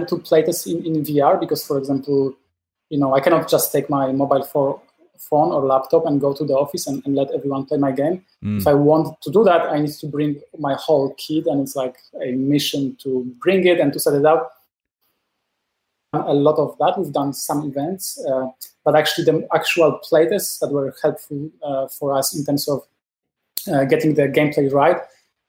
to 0.08 0.18
play 0.18 0.44
test 0.44 0.68
in, 0.68 0.86
in 0.86 1.04
VR 1.04 1.40
because 1.40 1.66
for 1.66 1.78
example, 1.78 2.36
you 2.90 3.00
know 3.00 3.16
I 3.16 3.20
cannot 3.20 3.50
just 3.50 3.72
take 3.72 3.90
my 3.90 4.12
mobile 4.12 4.44
for, 4.44 4.82
phone 5.18 5.52
or 5.52 5.66
laptop 5.66 6.06
and 6.06 6.20
go 6.22 6.34
to 6.34 6.44
the 6.44 6.54
office 6.54 6.88
and, 6.88 7.02
and 7.06 7.16
let 7.16 7.32
everyone 7.32 7.66
play 7.66 7.78
my 7.78 7.92
game. 7.92 8.24
Mm. 8.44 8.60
If 8.60 8.68
I 8.68 8.74
want 8.74 9.22
to 9.22 9.32
do 9.32 9.44
that, 9.44 9.62
I 9.62 9.80
need 9.80 9.94
to 9.94 10.08
bring 10.08 10.42
my 10.60 10.76
whole 10.76 11.14
kit 11.18 11.48
and 11.48 11.62
it's 11.62 11.76
like 11.76 11.96
a 12.22 12.32
mission 12.32 12.96
to 13.04 13.26
bring 13.40 13.66
it 13.66 13.80
and 13.80 13.94
to 13.94 14.00
set 14.00 14.14
it 14.14 14.26
up 14.26 14.55
a 16.18 16.34
lot 16.34 16.58
of 16.58 16.78
that. 16.80 16.98
We've 16.98 17.12
done 17.12 17.34
some 17.34 17.66
events, 17.66 18.24
uh, 18.26 18.48
but 18.84 18.96
actually 18.96 19.26
the 19.26 19.48
actual 19.54 20.00
playtests 20.10 20.60
that 20.60 20.72
were 20.72 20.96
helpful 21.02 21.50
uh, 21.64 21.88
for 21.88 22.14
us 22.18 22.36
in 22.36 22.46
terms 22.46 22.68
of 22.68 22.82
uh, 23.72 23.86
getting 23.86 24.14
the 24.16 24.28
gameplay 24.28 24.72
right 24.72 24.98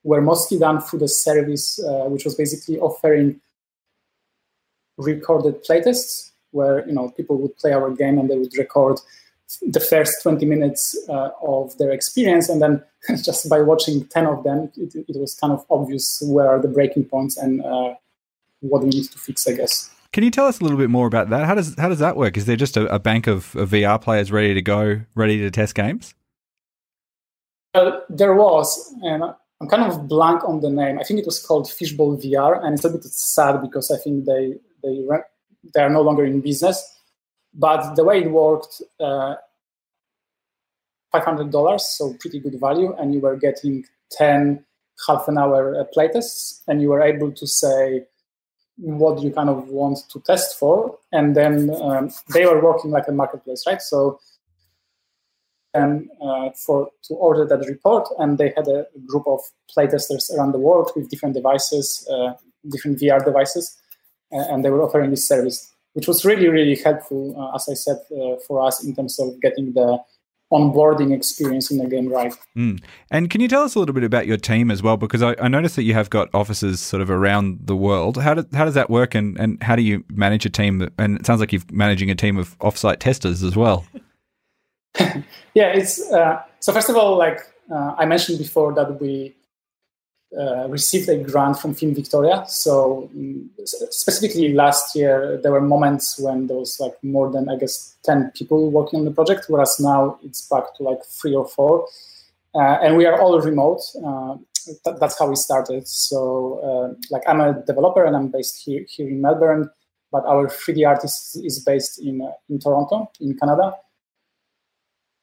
were 0.04 0.20
mostly 0.20 0.58
done 0.58 0.80
through 0.80 1.00
the 1.00 1.08
service, 1.08 1.82
uh, 1.82 2.04
which 2.04 2.24
was 2.24 2.34
basically 2.34 2.78
offering 2.78 3.40
recorded 4.96 5.64
playtests, 5.64 6.30
where 6.52 6.86
you 6.86 6.94
know 6.94 7.10
people 7.10 7.36
would 7.38 7.56
play 7.58 7.72
our 7.72 7.90
game 7.90 8.18
and 8.18 8.30
they 8.30 8.38
would 8.38 8.56
record 8.56 8.98
the 9.62 9.80
first 9.80 10.22
20 10.22 10.44
minutes 10.44 10.96
uh, 11.08 11.30
of 11.42 11.76
their 11.78 11.92
experience 11.92 12.48
and 12.48 12.60
then 12.60 12.82
just 13.22 13.48
by 13.48 13.60
watching 13.60 14.04
10 14.06 14.26
of 14.26 14.42
them 14.42 14.70
it, 14.76 14.94
it, 15.08 15.16
was 15.16 15.34
kind 15.36 15.52
of 15.52 15.64
obvious 15.70 16.20
where 16.26 16.48
are 16.48 16.60
the 16.60 16.68
breaking 16.68 17.04
points 17.04 17.36
and 17.36 17.64
uh, 17.64 17.94
what 18.60 18.82
we 18.82 18.88
need 18.88 19.04
to 19.04 19.18
fix 19.18 19.46
i 19.46 19.52
guess 19.52 19.90
can 20.12 20.24
you 20.24 20.30
tell 20.30 20.46
us 20.46 20.60
a 20.60 20.62
little 20.62 20.78
bit 20.78 20.90
more 20.90 21.06
about 21.06 21.30
that? 21.30 21.46
How 21.46 21.54
does 21.54 21.74
how 21.78 21.88
does 21.88 21.98
that 21.98 22.16
work? 22.16 22.36
Is 22.36 22.46
there 22.46 22.56
just 22.56 22.76
a, 22.76 22.86
a 22.94 22.98
bank 22.98 23.26
of, 23.26 23.54
of, 23.56 23.70
VR 23.70 24.00
players 24.00 24.32
ready 24.32 24.54
to 24.54 24.62
go, 24.62 25.02
ready 25.14 25.38
to 25.38 25.50
test 25.50 25.74
games? 25.74 26.14
Uh, 27.74 28.00
there 28.08 28.34
was, 28.34 28.94
and 29.02 29.24
I'm 29.60 29.68
kind 29.68 29.82
of 29.82 30.08
blank 30.08 30.44
on 30.44 30.60
the 30.60 30.70
name. 30.70 30.98
I 30.98 31.02
think 31.02 31.20
it 31.20 31.26
was 31.26 31.44
called 31.44 31.70
Fishbowl 31.70 32.18
VR, 32.18 32.62
and 32.64 32.74
it's 32.74 32.84
a 32.84 32.90
bit 32.90 33.04
sad 33.04 33.60
because 33.60 33.90
I 33.90 33.98
think 33.98 34.24
they 34.24 34.54
they 34.82 35.04
they 35.74 35.82
are 35.82 35.90
no 35.90 36.02
longer 36.02 36.24
in 36.24 36.40
business. 36.40 36.82
But 37.52 37.94
the 37.94 38.04
way 38.04 38.20
it 38.20 38.30
worked, 38.30 38.82
uh, 39.00 39.36
five 41.12 41.24
hundred 41.24 41.50
dollars, 41.50 41.86
so 41.96 42.14
pretty 42.20 42.40
good 42.40 42.58
value, 42.60 42.94
and 42.98 43.14
you 43.14 43.20
were 43.20 43.36
getting 43.36 43.84
ten 44.10 44.64
half 45.06 45.28
an 45.28 45.38
hour 45.38 45.78
uh, 45.78 45.84
playtests, 45.96 46.62
and 46.66 46.80
you 46.80 46.88
were 46.88 47.02
able 47.02 47.32
to 47.32 47.46
say 47.46 48.06
what 48.76 49.22
you 49.22 49.30
kind 49.30 49.48
of 49.48 49.68
want 49.68 49.98
to 50.10 50.20
test 50.20 50.58
for, 50.58 50.98
and 51.12 51.34
then 51.34 51.70
um, 51.82 52.10
they 52.32 52.46
were 52.46 52.62
working 52.62 52.90
like 52.90 53.08
a 53.08 53.12
marketplace, 53.12 53.64
right? 53.66 53.80
So, 53.80 54.20
and 55.72 56.08
uh, 56.22 56.50
for 56.64 56.90
to 57.04 57.14
order 57.14 57.46
that 57.46 57.66
report, 57.66 58.08
and 58.18 58.38
they 58.38 58.52
had 58.56 58.68
a 58.68 58.86
group 59.06 59.26
of 59.26 59.40
playtesters 59.74 60.30
around 60.30 60.52
the 60.52 60.58
world 60.58 60.90
with 60.94 61.08
different 61.08 61.34
devices, 61.34 62.06
uh, 62.10 62.34
different 62.68 62.98
VR 62.98 63.24
devices, 63.24 63.76
and 64.30 64.64
they 64.64 64.70
were 64.70 64.82
offering 64.82 65.10
this 65.10 65.26
service, 65.26 65.72
which 65.94 66.06
was 66.06 66.24
really 66.24 66.48
really 66.48 66.76
helpful, 66.76 67.34
uh, 67.38 67.54
as 67.56 67.68
I 67.70 67.74
said, 67.74 67.98
uh, 68.12 68.36
for 68.46 68.62
us 68.62 68.84
in 68.84 68.94
terms 68.94 69.18
of 69.18 69.40
getting 69.40 69.72
the 69.72 69.98
onboarding 70.52 71.12
experience 71.12 71.70
in 71.70 71.78
the 71.78 71.86
game 71.86 72.08
right. 72.08 72.32
Mm. 72.56 72.82
And 73.10 73.28
can 73.30 73.40
you 73.40 73.48
tell 73.48 73.62
us 73.62 73.74
a 73.74 73.78
little 73.78 73.94
bit 73.94 74.04
about 74.04 74.26
your 74.26 74.36
team 74.36 74.70
as 74.70 74.82
well? 74.82 74.96
Because 74.96 75.22
I, 75.22 75.34
I 75.40 75.48
noticed 75.48 75.76
that 75.76 75.82
you 75.82 75.94
have 75.94 76.08
got 76.08 76.28
offices 76.32 76.80
sort 76.80 77.02
of 77.02 77.10
around 77.10 77.66
the 77.66 77.76
world. 77.76 78.18
How, 78.18 78.34
do, 78.34 78.46
how 78.54 78.64
does 78.64 78.74
that 78.74 78.88
work 78.88 79.14
and, 79.14 79.38
and 79.40 79.60
how 79.62 79.74
do 79.74 79.82
you 79.82 80.04
manage 80.08 80.46
a 80.46 80.50
team? 80.50 80.88
And 80.98 81.18
it 81.18 81.26
sounds 81.26 81.40
like 81.40 81.52
you're 81.52 81.62
managing 81.72 82.10
a 82.10 82.14
team 82.14 82.36
of 82.36 82.56
offsite 82.60 82.98
testers 82.98 83.42
as 83.42 83.56
well. 83.56 83.84
yeah, 85.54 85.68
it's 85.68 86.00
uh, 86.10 86.42
so 86.60 86.72
first 86.72 86.88
of 86.88 86.96
all, 86.96 87.16
like 87.16 87.40
uh, 87.70 87.94
I 87.98 88.06
mentioned 88.06 88.38
before, 88.38 88.72
that 88.74 89.00
we 89.00 89.34
uh, 90.38 90.68
received 90.68 91.08
a 91.08 91.16
grant 91.16 91.58
from 91.58 91.74
Film 91.74 91.94
Victoria. 91.94 92.44
So 92.48 93.10
um, 93.14 93.50
specifically 93.90 94.52
last 94.52 94.94
year, 94.94 95.38
there 95.42 95.52
were 95.52 95.60
moments 95.60 96.18
when 96.18 96.46
there 96.46 96.56
was 96.56 96.78
like 96.80 96.94
more 97.02 97.30
than 97.30 97.48
I 97.48 97.56
guess 97.56 97.96
ten 98.04 98.30
people 98.34 98.70
working 98.70 99.00
on 99.00 99.04
the 99.04 99.10
project, 99.10 99.46
whereas 99.48 99.76
now 99.80 100.18
it's 100.22 100.46
back 100.48 100.76
to 100.76 100.82
like 100.82 101.04
three 101.04 101.34
or 101.34 101.46
four, 101.46 101.86
uh, 102.54 102.78
and 102.82 102.96
we 102.96 103.06
are 103.06 103.20
all 103.20 103.40
remote. 103.40 103.80
Uh, 104.04 104.36
th- 104.84 104.96
that's 105.00 105.18
how 105.18 105.28
we 105.28 105.36
started. 105.36 105.88
So 105.88 106.60
uh, 106.68 106.94
like 107.10 107.22
I'm 107.26 107.40
a 107.40 107.62
developer 107.66 108.04
and 108.04 108.16
I'm 108.16 108.28
based 108.28 108.62
here 108.64 108.84
here 108.88 109.08
in 109.08 109.20
Melbourne, 109.20 109.70
but 110.12 110.24
our 110.26 110.48
3D 110.48 110.86
artist 110.86 111.38
is 111.42 111.62
based 111.64 111.98
in 111.98 112.22
uh, 112.22 112.32
in 112.50 112.58
Toronto, 112.58 113.10
in 113.20 113.36
Canada 113.38 113.74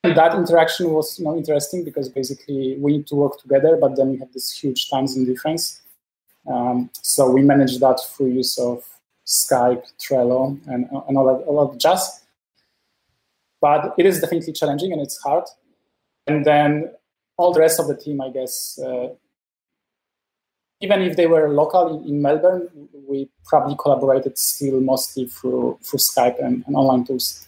that 0.03 0.35
interaction 0.35 0.91
was 0.91 1.17
you 1.17 1.25
know 1.25 1.35
interesting 1.35 1.83
because 1.83 2.09
basically 2.09 2.77
we 2.77 2.97
need 2.97 3.07
to 3.07 3.15
work 3.15 3.39
together, 3.39 3.77
but 3.79 3.95
then 3.95 4.09
we 4.11 4.17
have 4.17 4.31
this 4.33 4.51
huge 4.51 4.89
time 4.89 5.07
zone 5.07 5.25
difference. 5.25 5.81
Um, 6.45 6.89
so 7.01 7.31
we 7.31 7.41
manage 7.41 7.79
that 7.79 7.99
through 8.11 8.27
use 8.27 8.57
of 8.57 8.83
Skype, 9.25 9.85
Trello, 9.97 10.59
and, 10.67 10.87
and 11.07 11.17
all, 11.17 11.25
that, 11.25 11.45
all 11.45 11.67
that 11.67 11.79
jazz. 11.79 12.21
But 13.61 13.95
it 13.97 14.05
is 14.05 14.19
definitely 14.19 14.51
challenging 14.51 14.91
and 14.91 15.01
it's 15.01 15.17
hard. 15.21 15.45
And 16.27 16.45
then 16.45 16.91
all 17.37 17.53
the 17.53 17.61
rest 17.61 17.79
of 17.79 17.87
the 17.87 17.95
team, 17.95 18.19
I 18.19 18.29
guess, 18.29 18.77
uh, 18.77 19.09
even 20.81 21.01
if 21.01 21.15
they 21.15 21.27
were 21.27 21.47
local 21.47 22.01
in, 22.01 22.09
in, 22.09 22.21
Melbourne, 22.21 22.67
we 23.07 23.29
probably 23.45 23.77
collaborated 23.79 24.37
still 24.37 24.81
mostly 24.81 25.27
through 25.27 25.79
through 25.81 25.99
Skype 25.99 26.43
and, 26.43 26.63
and 26.67 26.75
online 26.75 27.05
tools. 27.05 27.47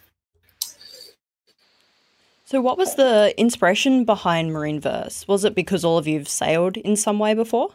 So, 2.48 2.62
what 2.62 2.78
was 2.78 2.94
the 2.94 3.34
inspiration 3.38 4.06
behind 4.06 4.52
MarineVerse? 4.52 5.28
Was 5.28 5.44
it 5.44 5.56
because 5.56 5.84
all 5.84 5.98
of 5.98 6.08
you've 6.08 6.30
sailed 6.30 6.78
in 6.78 6.96
some 6.96 7.18
way 7.18 7.34
before? 7.34 7.70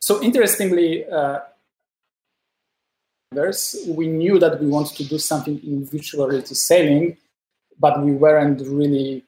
So, 0.00 0.22
interestingly, 0.22 1.04
uh, 1.06 1.40
we 3.86 4.06
knew 4.06 4.38
that 4.38 4.60
we 4.62 4.66
wanted 4.66 4.96
to 4.96 5.04
do 5.04 5.18
something 5.18 5.62
in 5.62 5.84
virtual 5.84 6.26
reality 6.26 6.54
sailing, 6.54 7.18
but 7.78 8.02
we 8.02 8.12
weren't 8.12 8.60
really. 8.66 9.24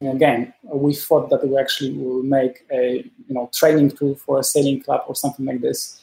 Again, 0.00 0.52
we 0.64 0.94
thought 0.94 1.30
that 1.30 1.46
we 1.46 1.56
actually 1.56 1.92
will 1.92 2.22
make 2.22 2.64
a 2.72 3.04
you 3.28 3.34
know 3.34 3.50
training 3.52 3.90
tool 3.90 4.14
for 4.14 4.40
a 4.40 4.42
sailing 4.42 4.82
club 4.82 5.04
or 5.06 5.14
something 5.14 5.44
like 5.44 5.60
this. 5.60 6.00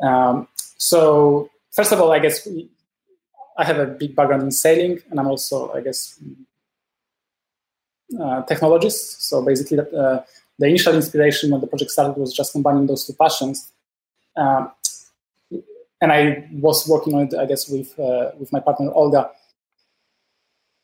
Um, 0.00 0.46
so, 0.78 1.50
first 1.72 1.90
of 1.90 2.00
all, 2.00 2.12
I 2.12 2.20
guess 2.20 2.46
I 3.58 3.64
have 3.64 3.78
a 3.78 3.86
big 3.86 4.14
background 4.14 4.42
in 4.42 4.50
sailing, 4.50 5.00
and 5.10 5.18
I'm 5.18 5.28
also, 5.28 5.72
I 5.72 5.80
guess, 5.80 6.18
uh, 8.14 8.42
technologist. 8.44 9.22
So 9.22 9.42
basically, 9.42 9.78
uh, 9.78 10.20
the 10.58 10.66
initial 10.66 10.94
inspiration 10.94 11.50
when 11.50 11.60
the 11.60 11.66
project 11.66 11.90
started 11.90 12.18
was 12.18 12.34
just 12.34 12.52
combining 12.52 12.86
those 12.86 13.06
two 13.06 13.14
passions. 13.14 13.72
Um, 14.36 14.72
and 16.00 16.12
I 16.12 16.46
was 16.52 16.86
working 16.86 17.14
on 17.14 17.22
it, 17.22 17.34
I 17.34 17.46
guess, 17.46 17.68
with 17.68 17.98
uh, 17.98 18.32
with 18.38 18.52
my 18.52 18.60
partner 18.60 18.90
Olga. 18.92 19.30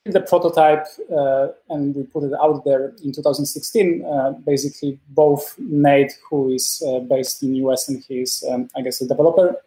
The 0.05 0.21
prototype, 0.21 0.85
uh, 1.17 1.49
and 1.71 1.95
we 1.95 2.03
put 2.03 2.25
it 2.25 2.33
out 2.43 2.65
there 2.65 2.93
in 3.05 3.13
2016. 3.13 4.05
Uh, 4.05 4.33
basically, 4.45 4.99
both 5.11 5.55
Nate, 5.59 6.13
who 6.29 6.53
is 6.53 6.83
uh, 6.85 6.99
based 7.01 7.41
in 7.45 7.55
US 7.67 7.89
and 7.89 8.03
he's, 8.03 8.43
um, 8.51 8.69
I 8.77 8.81
guess, 8.81 9.01
a 9.01 9.07
developer, 9.07 9.63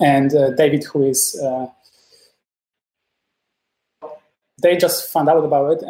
and 0.00 0.30
David, 0.56 0.82
who 0.82 1.06
is 1.06 1.40
they 4.62 4.76
just 4.76 5.10
found 5.10 5.28
out 5.28 5.44
about 5.44 5.72
it 5.72 5.82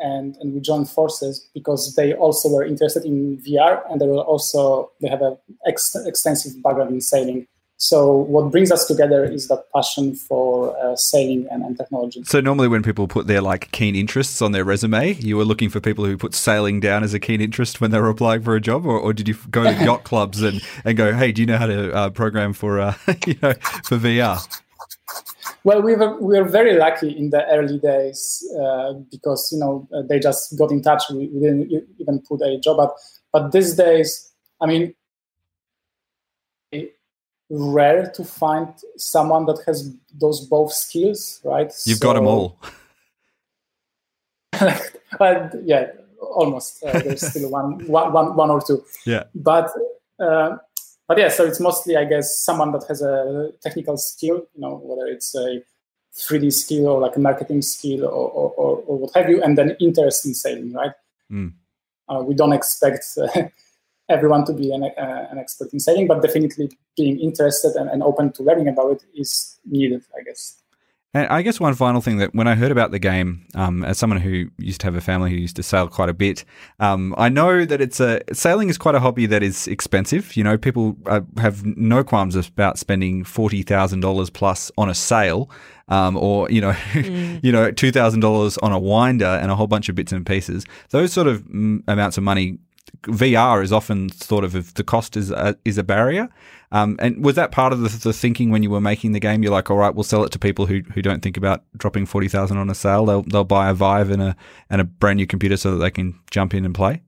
and, 0.00 0.36
and 0.36 0.54
we 0.54 0.60
joined 0.60 0.88
forces 0.88 1.48
because 1.54 1.94
they 1.94 2.12
also 2.14 2.48
were 2.48 2.64
interested 2.64 3.04
in 3.04 3.38
VR 3.38 3.82
and 3.90 4.00
they 4.00 4.06
were 4.06 4.18
also 4.18 4.90
they 5.00 5.08
have 5.08 5.22
an 5.22 5.36
ex- 5.66 5.96
extensive 6.06 6.62
background 6.62 6.90
in 6.90 7.00
sailing. 7.00 7.46
So 7.80 8.12
what 8.12 8.50
brings 8.50 8.72
us 8.72 8.86
together 8.86 9.24
is 9.24 9.46
that 9.48 9.66
passion 9.72 10.16
for 10.16 10.76
uh, 10.82 10.96
sailing 10.96 11.46
and, 11.48 11.62
and, 11.62 11.76
technology. 11.76 12.24
So 12.24 12.40
normally 12.40 12.66
when 12.66 12.82
people 12.82 13.06
put 13.06 13.28
their 13.28 13.40
like 13.40 13.70
keen 13.70 13.94
interests 13.94 14.42
on 14.42 14.50
their 14.50 14.64
resume, 14.64 15.14
you 15.14 15.36
were 15.36 15.44
looking 15.44 15.70
for 15.70 15.78
people 15.78 16.04
who 16.04 16.16
put 16.16 16.34
sailing 16.34 16.80
down 16.80 17.04
as 17.04 17.14
a 17.14 17.20
keen 17.20 17.40
interest 17.40 17.80
when 17.80 17.92
they 17.92 18.00
were 18.00 18.08
applying 18.08 18.42
for 18.42 18.56
a 18.56 18.60
job, 18.60 18.84
or, 18.84 18.98
or 18.98 19.12
did 19.12 19.28
you 19.28 19.36
go 19.52 19.62
to 19.62 19.72
yacht 19.84 20.02
clubs 20.02 20.42
and, 20.42 20.60
and 20.84 20.96
go, 20.96 21.14
hey, 21.14 21.30
do 21.30 21.40
you 21.40 21.46
know 21.46 21.56
how 21.56 21.66
to 21.66 21.94
uh, 21.94 22.10
program 22.10 22.52
for 22.52 22.80
uh, 22.80 22.94
you 23.26 23.36
know 23.40 23.52
for 23.84 23.96
VR? 23.96 24.60
Well, 25.68 25.82
we 25.82 25.96
were 25.96 26.18
we 26.18 26.40
were 26.40 26.48
very 26.48 26.78
lucky 26.78 27.10
in 27.10 27.28
the 27.28 27.46
early 27.48 27.78
days 27.78 28.42
uh, 28.58 28.94
because 29.10 29.50
you 29.52 29.58
know 29.58 29.86
uh, 29.92 30.00
they 30.08 30.18
just 30.18 30.58
got 30.58 30.70
in 30.70 30.80
touch. 30.80 31.02
We, 31.10 31.28
we, 31.28 31.40
didn't 31.40 31.88
even 31.98 32.22
put 32.26 32.40
a 32.40 32.58
job 32.58 32.80
up. 32.80 32.96
But 33.34 33.52
these 33.52 33.76
days, 33.76 34.32
I 34.62 34.66
mean, 34.66 34.94
rare 37.50 38.10
to 38.12 38.24
find 38.24 38.68
someone 38.96 39.44
that 39.44 39.58
has 39.66 39.94
those 40.18 40.40
both 40.46 40.72
skills, 40.72 41.42
right? 41.44 41.70
You've 41.84 41.98
so, 41.98 42.06
got 42.06 42.14
them 42.14 42.26
all. 42.26 42.58
but 45.18 45.52
yeah, 45.64 45.88
almost. 46.18 46.82
Uh, 46.82 46.98
there's 46.98 47.28
still 47.28 47.50
one, 47.50 47.86
one, 47.86 48.14
one, 48.14 48.36
one 48.36 48.50
or 48.50 48.62
two. 48.66 48.82
Yeah. 49.04 49.24
But 49.34 49.70
uh, 50.18 50.56
but 51.08 51.18
yeah, 51.18 51.28
so 51.28 51.46
it's 51.46 51.58
mostly, 51.58 51.96
I 51.96 52.04
guess, 52.04 52.38
someone 52.38 52.70
that 52.72 52.84
has 52.86 53.00
a 53.00 53.50
technical 53.62 53.96
skill, 53.96 54.46
you 54.54 54.60
know, 54.60 54.76
whether 54.84 55.10
it's 55.10 55.34
a 55.34 55.62
3D 56.14 56.52
skill 56.52 56.88
or 56.88 57.00
like 57.00 57.16
a 57.16 57.20
marketing 57.20 57.62
skill 57.62 58.04
or, 58.04 58.30
or, 58.30 58.50
or, 58.50 58.76
or 58.86 58.98
what 58.98 59.14
have 59.14 59.30
you, 59.30 59.42
and 59.42 59.56
then 59.56 59.74
interest 59.80 60.26
in 60.26 60.34
sailing, 60.34 60.74
right? 60.74 60.92
Mm. 61.32 61.54
Uh, 62.08 62.22
we 62.22 62.34
don't 62.34 62.52
expect 62.52 63.06
uh, 63.16 63.42
everyone 64.10 64.44
to 64.44 64.52
be 64.52 64.70
an, 64.70 64.84
uh, 64.84 65.28
an 65.30 65.38
expert 65.38 65.72
in 65.72 65.80
sailing, 65.80 66.06
but 66.06 66.20
definitely 66.20 66.70
being 66.94 67.18
interested 67.18 67.74
and, 67.76 67.88
and 67.88 68.02
open 68.02 68.30
to 68.32 68.42
learning 68.42 68.68
about 68.68 68.92
it 68.92 69.02
is 69.14 69.58
needed, 69.64 70.02
I 70.14 70.22
guess. 70.22 70.60
And 71.14 71.26
I 71.28 71.40
guess 71.40 71.58
one 71.58 71.74
final 71.74 72.02
thing 72.02 72.18
that 72.18 72.34
when 72.34 72.46
I 72.46 72.54
heard 72.54 72.70
about 72.70 72.90
the 72.90 72.98
game, 72.98 73.46
um, 73.54 73.82
as 73.82 73.96
someone 73.96 74.20
who 74.20 74.50
used 74.58 74.82
to 74.82 74.86
have 74.86 74.94
a 74.94 75.00
family 75.00 75.30
who 75.30 75.36
used 75.36 75.56
to 75.56 75.62
sail 75.62 75.88
quite 75.88 76.10
a 76.10 76.14
bit, 76.14 76.44
um, 76.80 77.14
I 77.16 77.30
know 77.30 77.64
that 77.64 77.80
it's 77.80 77.98
a 77.98 78.20
sailing 78.34 78.68
is 78.68 78.76
quite 78.76 78.94
a 78.94 79.00
hobby 79.00 79.24
that 79.24 79.42
is 79.42 79.66
expensive. 79.68 80.36
You 80.36 80.44
know, 80.44 80.58
people 80.58 80.98
uh, 81.06 81.22
have 81.38 81.64
no 81.64 82.04
qualms 82.04 82.36
about 82.36 82.78
spending 82.78 83.24
forty 83.24 83.62
thousand 83.62 84.00
dollars 84.00 84.28
plus 84.28 84.70
on 84.76 84.90
a 84.90 84.94
sail, 84.94 85.50
um, 85.88 86.14
or 86.18 86.50
you 86.50 86.60
know, 86.60 86.72
mm. 86.92 87.40
you 87.42 87.52
know, 87.52 87.70
two 87.70 87.90
thousand 87.90 88.20
dollars 88.20 88.58
on 88.58 88.72
a 88.72 88.78
winder 88.78 89.24
and 89.24 89.50
a 89.50 89.56
whole 89.56 89.66
bunch 89.66 89.88
of 89.88 89.94
bits 89.94 90.12
and 90.12 90.26
pieces. 90.26 90.66
Those 90.90 91.10
sort 91.10 91.26
of 91.26 91.42
mm, 91.44 91.82
amounts 91.88 92.18
of 92.18 92.22
money 92.22 92.58
VR 93.02 93.62
is 93.62 93.72
often 93.72 94.08
thought 94.08 94.44
of 94.44 94.54
if 94.56 94.74
the 94.74 94.84
cost 94.84 95.16
is 95.16 95.30
a, 95.30 95.56
is 95.64 95.78
a 95.78 95.82
barrier. 95.82 96.28
Um, 96.70 96.96
and 97.00 97.24
was 97.24 97.36
that 97.36 97.50
part 97.50 97.72
of 97.72 97.80
the, 97.80 97.88
the, 97.88 98.12
thinking 98.12 98.50
when 98.50 98.62
you 98.62 98.70
were 98.70 98.80
making 98.80 99.12
the 99.12 99.20
game? 99.20 99.42
You're 99.42 99.52
like, 99.52 99.70
all 99.70 99.78
right, 99.78 99.94
we'll 99.94 100.04
sell 100.04 100.24
it 100.24 100.32
to 100.32 100.38
people 100.38 100.66
who, 100.66 100.80
who 100.92 101.00
don't 101.00 101.22
think 101.22 101.36
about 101.36 101.64
dropping 101.76 102.04
forty 102.04 102.28
thousand 102.28 102.58
on 102.58 102.68
a 102.68 102.74
sail. 102.74 103.06
They'll 103.06 103.22
they'll 103.22 103.44
buy 103.44 103.70
a 103.70 103.74
Vive 103.74 104.10
and 104.10 104.20
a 104.20 104.36
and 104.68 104.80
a 104.80 104.84
brand 104.84 105.16
new 105.16 105.26
computer 105.26 105.56
so 105.56 105.72
that 105.72 105.78
they 105.78 105.90
can 105.90 106.18
jump 106.30 106.52
in 106.52 106.66
and 106.66 106.74
play. 106.74 107.00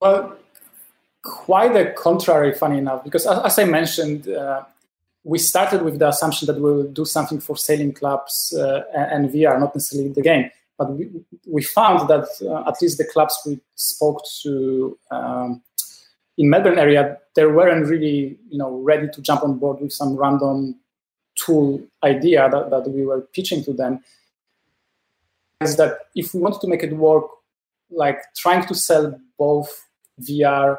Well, 0.00 0.36
quite 1.22 1.72
the 1.72 1.86
contrary. 1.96 2.54
Funny 2.54 2.78
enough, 2.78 3.02
because 3.02 3.26
as 3.26 3.58
I 3.58 3.64
mentioned, 3.64 4.28
uh, 4.28 4.62
we 5.24 5.38
started 5.38 5.82
with 5.82 5.98
the 5.98 6.08
assumption 6.08 6.46
that 6.46 6.60
we'll 6.60 6.84
do 6.84 7.04
something 7.04 7.40
for 7.40 7.56
sailing 7.56 7.92
clubs 7.92 8.54
uh, 8.56 8.82
and 8.94 9.30
VR, 9.30 9.58
not 9.58 9.74
necessarily 9.74 10.12
the 10.12 10.22
game. 10.22 10.50
But 10.78 10.92
we, 10.92 11.08
we 11.46 11.62
found 11.62 12.08
that 12.08 12.26
uh, 12.42 12.68
at 12.68 12.82
least 12.82 12.98
the 12.98 13.04
clubs 13.04 13.38
we 13.46 13.60
spoke 13.76 14.22
to 14.42 14.98
um, 15.10 15.62
in 16.36 16.50
Melbourne 16.50 16.78
area, 16.78 17.18
they 17.36 17.46
weren't 17.46 17.86
really, 17.86 18.38
you 18.48 18.58
know, 18.58 18.80
ready 18.80 19.08
to 19.08 19.22
jump 19.22 19.42
on 19.42 19.58
board 19.58 19.80
with 19.80 19.92
some 19.92 20.16
random 20.16 20.76
tool 21.36 21.80
idea 22.02 22.48
that, 22.50 22.70
that 22.70 22.90
we 22.90 23.04
were 23.04 23.20
pitching 23.20 23.62
to 23.64 23.72
them. 23.72 24.02
Is 25.60 25.76
that 25.76 25.98
if 26.14 26.34
we 26.34 26.40
wanted 26.40 26.60
to 26.62 26.66
make 26.66 26.82
it 26.82 26.96
work, 26.96 27.24
like 27.90 28.18
trying 28.36 28.66
to 28.66 28.74
sell 28.74 29.18
both 29.38 29.86
VR, 30.20 30.78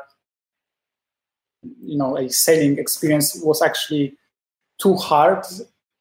you 1.82 1.98
know, 1.98 2.18
a 2.18 2.30
sailing 2.30 2.78
experience 2.78 3.40
was 3.42 3.62
actually 3.62 4.16
too 4.82 4.96
hard 4.96 5.46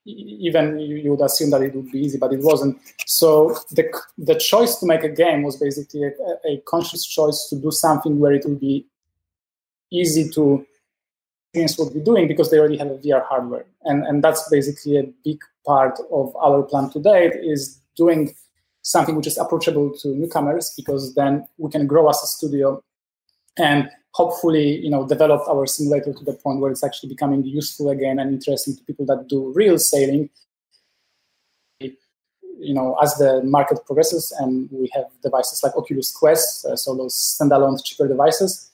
even 0.05 0.79
you, 0.79 1.11
would 1.11 1.25
assume 1.25 1.51
that 1.51 1.63
it 1.63 1.75
would 1.75 1.91
be 1.91 2.01
easy, 2.01 2.19
but 2.19 2.33
it 2.33 2.41
wasn't. 2.41 2.79
So 3.07 3.57
the 3.71 3.91
the 4.19 4.35
choice 4.35 4.77
to 4.77 4.87
make 4.87 5.03
a 5.03 5.09
game 5.09 5.43
was 5.43 5.57
basically 5.57 6.05
a, 6.05 6.11
a 6.49 6.63
conscious 6.67 7.07
choice 7.07 7.47
to 7.51 7.57
do 7.57 7.71
something 7.71 8.19
where 8.19 8.33
it 8.33 8.45
would 8.47 8.61
be 8.61 8.87
easy 9.91 10.29
to 10.31 10.67
experience 11.53 11.79
what 11.79 11.95
we're 11.95 12.05
doing 12.05 12.29
because 12.29 12.51
they 12.51 12.59
already 12.59 12.77
have 12.77 12.89
a 12.89 12.99
VR 12.99 13.25
hardware, 13.27 13.67
and 13.85 14.05
and 14.05 14.23
that's 14.23 14.49
basically 14.51 14.99
a 14.99 15.05
big 15.25 15.39
part 15.67 15.99
of 16.13 16.35
our 16.37 16.63
plan 16.63 16.91
today 16.91 17.29
is 17.43 17.81
doing 17.97 18.35
something 18.83 19.17
which 19.17 19.27
is 19.27 19.39
approachable 19.39 19.97
to 19.99 20.09
newcomers 20.09 20.75
because 20.77 21.15
then 21.15 21.47
we 21.57 21.71
can 21.71 21.87
grow 21.87 22.09
as 22.11 22.23
a 22.23 22.27
studio 22.27 22.83
and 23.57 23.89
hopefully 24.21 24.79
you 24.85 24.91
know 24.91 25.07
develop 25.07 25.43
our 25.49 25.67
simulator 25.67 26.13
to 26.13 26.25
the 26.25 26.35
point 26.35 26.61
where 26.61 26.71
it's 26.71 26.85
actually 26.85 27.09
becoming 27.09 27.45
useful 27.45 27.91
again 27.91 28.19
and 28.21 28.33
interesting 28.33 28.75
to 28.77 28.83
people 28.85 29.05
that 29.05 29.27
do 29.29 29.53
real 29.55 29.79
sailing 29.79 30.31
you 31.81 32.73
know 32.73 32.95
as 33.03 33.15
the 33.17 33.43
market 33.43 33.79
progresses 33.87 34.33
and 34.41 34.69
we 34.71 34.89
have 34.95 35.05
devices 35.23 35.63
like 35.65 35.77
oculus 35.77 36.13
quest 36.13 36.65
uh, 36.65 36.77
so 36.77 36.95
those 36.95 37.15
standalone 37.15 37.77
cheaper 37.85 38.07
devices 38.09 38.71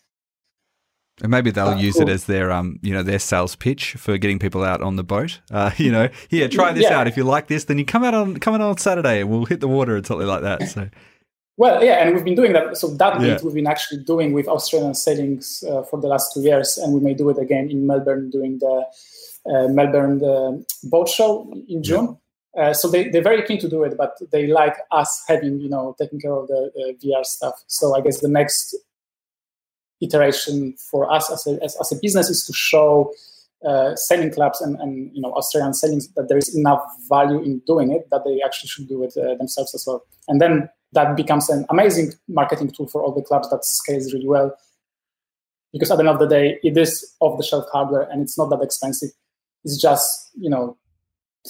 and 1.22 1.30
maybe 1.30 1.50
they'll 1.50 1.68
Uh, 1.68 1.76
use 1.76 1.94
cool. 1.96 2.08
it 2.08 2.08
as 2.08 2.24
their, 2.24 2.50
um, 2.50 2.78
you 2.80 2.94
know, 2.94 3.02
their 3.02 3.18
sales 3.18 3.54
pitch 3.54 3.92
for 3.98 4.16
getting 4.16 4.38
people 4.38 4.64
out 4.64 4.80
on 4.80 4.96
the 4.96 5.04
boat. 5.04 5.40
Uh, 5.50 5.70
you 5.76 5.92
know, 5.92 6.08
here, 6.30 6.48
try 6.48 6.72
this 6.72 6.84
Yeah. 6.84 6.98
out. 6.98 7.06
If 7.08 7.18
you 7.18 7.24
like 7.24 7.46
this, 7.46 7.64
then 7.64 7.76
you 7.78 7.84
come 7.84 8.02
out 8.04 8.14
on 8.14 8.38
come 8.38 8.54
out 8.54 8.62
on 8.62 8.78
Saturday 8.78 9.20
and 9.20 9.28
we'll 9.28 9.44
hit 9.44 9.60
the 9.60 9.68
water 9.68 9.96
and 9.96 10.06
something 10.06 10.26
like 10.26 10.40
that. 10.40 10.66
So 10.68 10.88
Well, 11.56 11.84
yeah, 11.84 12.02
and 12.02 12.14
we've 12.14 12.24
been 12.24 12.36
doing 12.36 12.52
that. 12.54 12.76
So 12.76 12.88
that 12.88 13.20
Yeah. 13.20 13.34
bit 13.34 13.42
we've 13.42 13.54
been 13.54 13.66
actually 13.66 14.02
doing 14.04 14.32
with 14.32 14.48
Australian 14.48 14.94
sailings 14.94 15.62
uh, 15.68 15.82
for 15.82 16.00
the 16.00 16.08
last 16.08 16.32
two 16.32 16.40
years, 16.40 16.78
and 16.78 16.94
we 16.94 17.00
may 17.00 17.14
do 17.14 17.28
it 17.30 17.38
again 17.38 17.70
in 17.70 17.86
Melbourne 17.86 18.30
during 18.30 18.58
the 18.58 18.86
uh, 19.46 19.68
Melbourne 19.68 20.24
uh, 20.24 20.52
boat 20.84 21.08
show 21.08 21.52
in 21.68 21.82
June. 21.82 22.16
Uh, 22.56 22.72
so 22.74 22.88
they, 22.88 23.08
they're 23.08 23.22
very 23.22 23.42
keen 23.42 23.60
to 23.60 23.68
do 23.68 23.84
it, 23.84 23.96
but 23.96 24.16
they 24.32 24.46
like 24.46 24.74
us 24.90 25.22
having, 25.28 25.60
you 25.60 25.68
know, 25.68 25.94
taking 25.98 26.18
care 26.20 26.32
of 26.32 26.48
the 26.48 26.70
uh, 26.76 26.92
VR 27.00 27.24
stuff. 27.24 27.62
So 27.68 27.94
I 27.94 28.00
guess 28.00 28.20
the 28.20 28.28
next 28.28 28.74
iteration 30.00 30.74
for 30.90 31.10
us 31.12 31.30
as 31.30 31.46
a, 31.46 31.62
as, 31.62 31.76
as 31.80 31.92
a 31.92 31.96
business 32.00 32.28
is 32.30 32.44
to 32.46 32.52
show 32.52 33.12
uh, 33.64 33.94
sailing 33.94 34.32
clubs 34.32 34.60
and, 34.62 34.76
and 34.80 35.14
you 35.14 35.20
know 35.20 35.32
Australian 35.34 35.74
sailings 35.74 36.08
that 36.14 36.28
there 36.28 36.38
is 36.38 36.56
enough 36.56 36.82
value 37.10 37.42
in 37.42 37.58
doing 37.66 37.92
it 37.92 38.08
that 38.10 38.24
they 38.24 38.40
actually 38.42 38.68
should 38.68 38.88
do 38.88 39.02
it 39.04 39.14
uh, 39.18 39.34
themselves 39.34 39.74
as 39.74 39.84
well. 39.86 40.02
And 40.28 40.40
then 40.40 40.70
that 40.92 41.16
becomes 41.16 41.48
an 41.48 41.64
amazing 41.70 42.12
marketing 42.28 42.70
tool 42.70 42.88
for 42.88 43.02
all 43.02 43.12
the 43.12 43.22
clubs 43.22 43.48
that 43.50 43.64
scales 43.64 44.12
really 44.12 44.26
well. 44.26 44.56
Because 45.72 45.90
at 45.90 45.96
the 45.96 46.00
end 46.00 46.08
of 46.08 46.18
the 46.18 46.26
day, 46.26 46.58
it 46.64 46.76
is 46.76 47.14
off-the-shelf 47.20 47.66
hardware 47.72 48.08
and 48.10 48.22
it's 48.22 48.36
not 48.36 48.50
that 48.50 48.60
expensive. 48.62 49.10
It's 49.64 49.80
just 49.80 50.30
you 50.38 50.50
know 50.50 50.76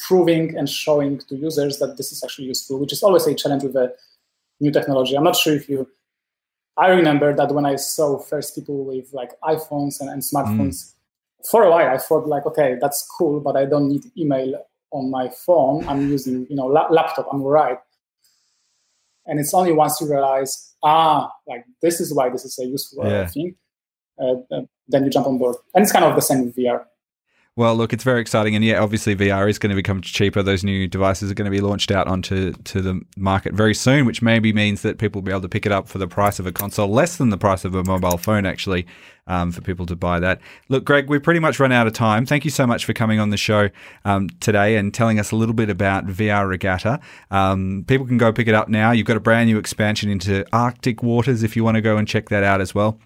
proving 0.07 0.57
and 0.57 0.68
showing 0.68 1.18
to 1.18 1.37
users 1.37 1.79
that 1.79 1.96
this 1.96 2.12
is 2.12 2.22
actually 2.22 2.48
useful, 2.48 2.79
which 2.79 2.92
is 2.92 3.03
always 3.03 3.26
a 3.26 3.35
challenge 3.35 3.64
with 3.64 3.76
a 3.76 3.92
new 4.61 4.70
technology. 4.70 5.16
I'm 5.16 5.24
not 5.24 5.37
sure 5.37 5.55
if 5.55 5.68
you. 5.68 5.88
I 6.76 6.88
remember 6.88 7.35
that 7.35 7.53
when 7.53 7.66
I 7.66 7.76
saw 7.76 8.18
first 8.18 8.55
people 8.55 8.85
with 8.85 9.12
like 9.12 9.33
iPhones 9.42 10.00
and, 10.00 10.09
and 10.09 10.22
smartphones, 10.22 10.76
mm. 10.76 10.92
for 11.50 11.64
a 11.64 11.70
while 11.70 11.88
I 11.88 11.98
thought 11.98 12.26
like, 12.26 12.46
okay, 12.46 12.76
that's 12.81 13.07
cool, 13.18 13.40
but 13.40 13.57
I 13.57 13.64
don't 13.64 13.88
need 13.88 14.05
email 14.16 14.64
on 14.92 15.11
my 15.11 15.29
phone. 15.29 15.87
I'm 15.88 16.09
using 16.11 16.46
you 16.48 16.57
know 16.57 16.66
la- 16.66 16.88
laptop. 16.90 17.29
I'm 17.33 17.42
right. 17.42 17.79
And 19.26 19.38
it's 19.38 19.54
only 19.54 19.72
once 19.72 20.00
you 20.00 20.11
realize, 20.11 20.74
ah, 20.83 21.30
like 21.46 21.64
this 21.83 22.00
is 22.00 22.14
why 22.14 22.28
this 22.30 22.44
is 22.44 22.59
a 22.59 22.66
useful 22.66 23.04
Yeah. 23.06 23.26
thing, 23.26 23.54
uh, 24.20 24.35
uh, 24.50 24.62
then 24.88 25.04
you 25.04 25.11
jump 25.11 25.26
on 25.26 25.38
board. 25.38 25.56
And 25.74 25.83
it's 25.83 25.92
kind 25.92 26.04
of 26.04 26.14
the 26.14 26.22
same 26.22 26.44
with 26.46 26.56
VR. 26.56 26.85
Well, 27.57 27.75
look, 27.75 27.93
it's 27.93 28.05
very 28.05 28.21
exciting, 28.21 28.55
and 28.55 28.65
yeah, 28.65 28.81
obviously 28.81 29.17
VR 29.17 29.51
is 29.51 29.59
going 29.59 29.71
to 29.71 29.77
become 29.77 30.01
cheaper. 30.01 30.41
Those 30.41 30.63
new 30.63 30.87
devices 30.87 31.33
are 31.33 31.35
going 31.35 31.51
to 31.51 31.51
be 31.51 31.61
launched 31.61 31.91
out 31.91 32.07
onto 32.07 32.53
to 32.53 32.81
the 32.81 33.01
market 33.17 33.55
very 33.55 33.75
soon, 33.75 34.07
which 34.07 34.23
maybe 34.23 34.53
means 34.53 34.83
that 34.83 34.99
people 34.99 35.21
will 35.21 35.27
be 35.27 35.33
able 35.33 35.43
to 35.43 35.49
pick 35.49 35.67
it 35.67 35.73
up 35.73 35.89
for 35.89 35.99
the 35.99 36.07
price 36.07 36.39
of 36.39 36.47
a 36.47 36.53
console, 36.53 36.89
less 36.89 37.17
than 37.17 37.31
the 37.31 37.37
price 37.37 37.65
of 37.65 37.75
a 37.75 37.83
mobile 37.83 38.19
phone, 38.19 38.47
actually, 38.47 38.87
um, 39.27 39.51
for 39.51 39.63
people 39.63 39.85
to 39.87 39.97
buy 39.97 40.21
that. 40.21 40.41
Look, 40.69 40.85
Greg, 40.85 41.09
we've 41.09 41.23
pretty 41.23 41.41
much 41.41 41.59
run 41.59 41.73
out 41.73 41.89
of 41.89 41.93
time. 41.93 42.25
Thank 42.25 42.45
you 42.45 42.53
so 42.53 42.69
much 42.69 42.85
for 42.85 42.93
coming 42.93 43.19
on 43.19 43.31
the 43.31 43.37
show 43.37 43.69
um, 44.05 44.29
today 44.39 44.77
and 44.77 44.95
telling 44.95 45.19
us 45.19 45.33
a 45.33 45.37
little 45.37 45.55
bit 45.55 45.69
about 45.69 46.07
VR 46.07 46.49
Regatta. 46.49 47.01
Um, 47.33 47.85
people 47.89 48.07
can 48.07 48.17
go 48.17 48.33
pick 48.33 48.47
it 48.47 48.55
up 48.55 48.69
now. 48.69 48.93
You've 48.93 49.07
got 49.07 49.17
a 49.17 49.21
brand 49.21 49.51
new 49.51 49.59
expansion 49.59 50.09
into 50.09 50.47
Arctic 50.53 51.03
waters 51.03 51.43
if 51.43 51.57
you 51.57 51.65
want 51.65 51.75
to 51.75 51.83
go 51.83 51.97
and 51.97 52.07
check 52.07 52.29
that 52.29 52.45
out 52.45 52.61
as 52.61 52.77
well. 52.77 53.01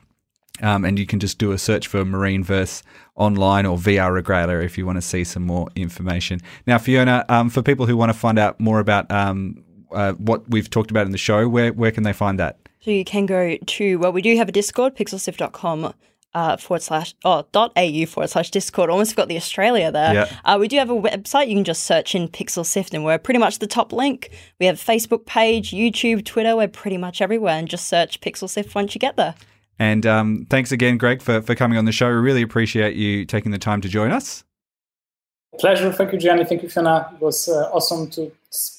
Um, 0.63 0.85
and 0.85 0.99
you 0.99 1.07
can 1.07 1.19
just 1.19 1.39
do 1.39 1.51
a 1.51 1.59
search 1.59 1.89
for 1.89 2.05
MarineVerse 2.05 2.83
online 3.17 3.67
or 3.67 3.77
VR 3.77 4.13
Regatta 4.13 4.61
if 4.61 4.79
you 4.79 4.87
want 4.87 4.97
to 4.97 5.03
see 5.03 5.25
some 5.25 5.45
more 5.45 5.69
information. 5.75 6.41
Now, 6.67 6.79
Fiona, 6.79 7.25
um, 7.29 7.51
for 7.51 7.61
people 7.61 7.87
who 7.87 7.97
want 7.97 8.13
to 8.13 8.19
find 8.19 8.39
out 8.39 8.61
more 8.61 8.79
about 8.79 9.11
um, 9.11 9.65
uh, 9.91 10.13
what 10.13 10.49
we've 10.49 10.71
talked 10.71 10.93
about 10.93 11.07
in 11.07 11.13
the 11.13 11.19
show, 11.19 11.49
where 11.49 11.73
where 11.73 11.91
can 11.91 12.05
they 12.05 12.13
find 12.13 12.39
that? 12.39 12.59
So 12.81 12.91
you 12.91 13.05
can 13.05 13.27
go 13.27 13.57
to, 13.57 13.99
well, 13.99 14.13
we 14.13 14.21
do 14.21 14.37
have 14.37 14.49
a 14.49 14.53
Discord, 14.53 14.95
pixelsift.com 14.95 15.95
uh, 16.35 16.57
forward 16.57 16.83
slash, 16.83 17.15
oh, 17.25 17.47
dot 17.53 17.73
au 17.77 18.07
forward 18.07 18.29
slash 18.29 18.51
Discord. 18.51 18.91
Almost 18.91 19.13
forgot 19.13 19.29
the 19.29 19.37
Australia 19.37 19.91
there. 19.91 20.13
Yeah. 20.13 20.37
Uh, 20.45 20.59
we 20.61 20.69
do 20.69 20.77
have 20.77 20.91
a 20.91 20.95
website. 20.95 21.49
You 21.49 21.55
can 21.55 21.65
just 21.65 21.85
search 21.85 22.15
in 22.15 22.29
Pixel 22.29 22.67
Sift 22.67 22.93
and 22.93 23.05
we're 23.05 23.19
pretty 23.19 23.39
much 23.39 23.59
the 23.59 23.67
top 23.67 23.93
link. 23.93 24.31
We 24.61 24.67
have 24.67 24.77
a 24.77 24.85
Facebook 24.85 25.25
page, 25.25 25.71
YouTube, 25.71 26.25
Twitter. 26.25 26.55
We're 26.57 26.69
pretty 26.69 26.99
much 26.99 27.23
everywhere 27.23 27.55
and 27.55 27.69
just 27.69 27.87
search 27.87 28.21
Pixel 28.21 28.51
Sift 28.51 28.75
once 28.75 28.95
you 28.95 28.99
get 28.99 29.17
there. 29.17 29.35
And 29.79 30.05
um, 30.07 30.47
thanks 30.51 30.73
again, 30.73 30.99
Greg, 30.99 31.23
for, 31.23 31.41
for 31.43 31.55
coming 31.55 31.79
on 31.79 31.85
the 31.85 31.93
show. 31.93 32.09
We 32.09 32.15
really 32.15 32.43
appreciate 32.43 32.97
you 32.97 33.25
taking 33.25 33.53
the 33.53 33.59
time 33.59 33.81
to 33.81 33.89
join 33.89 34.11
us. 34.13 34.45
Pleasure. 35.59 35.93
Thank 35.93 36.13
you, 36.13 36.19
Gianni. 36.19 36.45
Thank 36.45 36.63
you, 36.65 36.69
Fiona. 36.69 37.11
It 37.15 37.21
was 37.21 37.49
uh, 37.49 37.71
awesome 37.73 38.11
to 38.11 38.33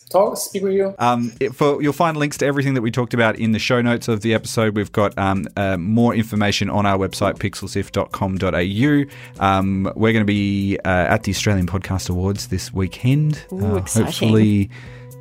talk, 0.10 0.36
speak 0.38 0.62
with 0.62 0.74
you. 0.74 0.94
Um, 1.00 1.32
it- 1.40 1.56
for 1.56 1.82
you'll 1.82 1.94
find 1.94 2.18
links 2.18 2.38
to 2.40 2.46
everything 2.46 2.74
that 2.74 2.82
we 2.82 2.92
talked 2.92 3.14
about 3.14 3.38
in 3.40 3.54
the 3.54 3.60
show 3.60 3.82
notes 3.82 4.10
of 4.10 4.22
the 4.22 4.34
episode. 4.34 4.76
We've 4.76 4.92
got 4.92 5.18
um, 5.18 5.48
uh, 5.56 5.78
more 5.78 6.14
information 6.14 6.70
on 6.70 6.86
our 6.86 6.98
website 6.98 7.38
pixelsift.com.au. 7.38 9.46
Um, 9.46 9.84
we're 9.96 10.12
going 10.14 10.22
to 10.22 10.26
be 10.26 10.78
uh, 10.84 10.88
at 10.90 11.24
the 11.24 11.32
Australian 11.32 11.68
Podcast 11.68 12.10
Awards 12.10 12.48
this 12.48 12.74
weekend. 12.74 13.46
Ooh, 13.54 13.66
Uh, 13.66 13.76
exciting. 13.78 14.06
Hopefully. 14.08 14.70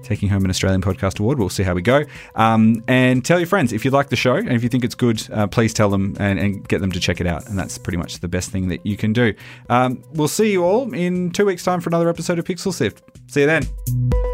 Taking 0.04 0.28
home 0.28 0.44
an 0.44 0.50
Australian 0.50 0.82
Podcast 0.82 1.18
Award. 1.18 1.38
We'll 1.38 1.48
see 1.48 1.62
how 1.62 1.74
we 1.74 1.82
go. 1.82 2.04
Um, 2.34 2.84
and 2.86 3.24
tell 3.24 3.38
your 3.38 3.46
friends 3.46 3.72
if 3.72 3.84
you 3.84 3.90
like 3.90 4.10
the 4.10 4.16
show 4.16 4.36
and 4.36 4.52
if 4.52 4.62
you 4.62 4.68
think 4.68 4.84
it's 4.84 4.94
good, 4.94 5.26
uh, 5.32 5.46
please 5.46 5.74
tell 5.74 5.90
them 5.90 6.16
and, 6.20 6.38
and 6.38 6.68
get 6.68 6.80
them 6.80 6.92
to 6.92 7.00
check 7.00 7.20
it 7.20 7.26
out. 7.26 7.48
And 7.48 7.58
that's 7.58 7.78
pretty 7.78 7.96
much 7.96 8.20
the 8.20 8.28
best 8.28 8.50
thing 8.50 8.68
that 8.68 8.84
you 8.84 8.96
can 8.96 9.12
do. 9.12 9.34
Um, 9.68 10.02
we'll 10.12 10.28
see 10.28 10.52
you 10.52 10.64
all 10.64 10.92
in 10.92 11.30
two 11.30 11.46
weeks' 11.46 11.64
time 11.64 11.80
for 11.80 11.90
another 11.90 12.08
episode 12.08 12.38
of 12.38 12.44
Pixel 12.44 12.72
Sift. 12.72 13.02
See 13.28 13.40
you 13.40 13.46
then. 13.46 14.33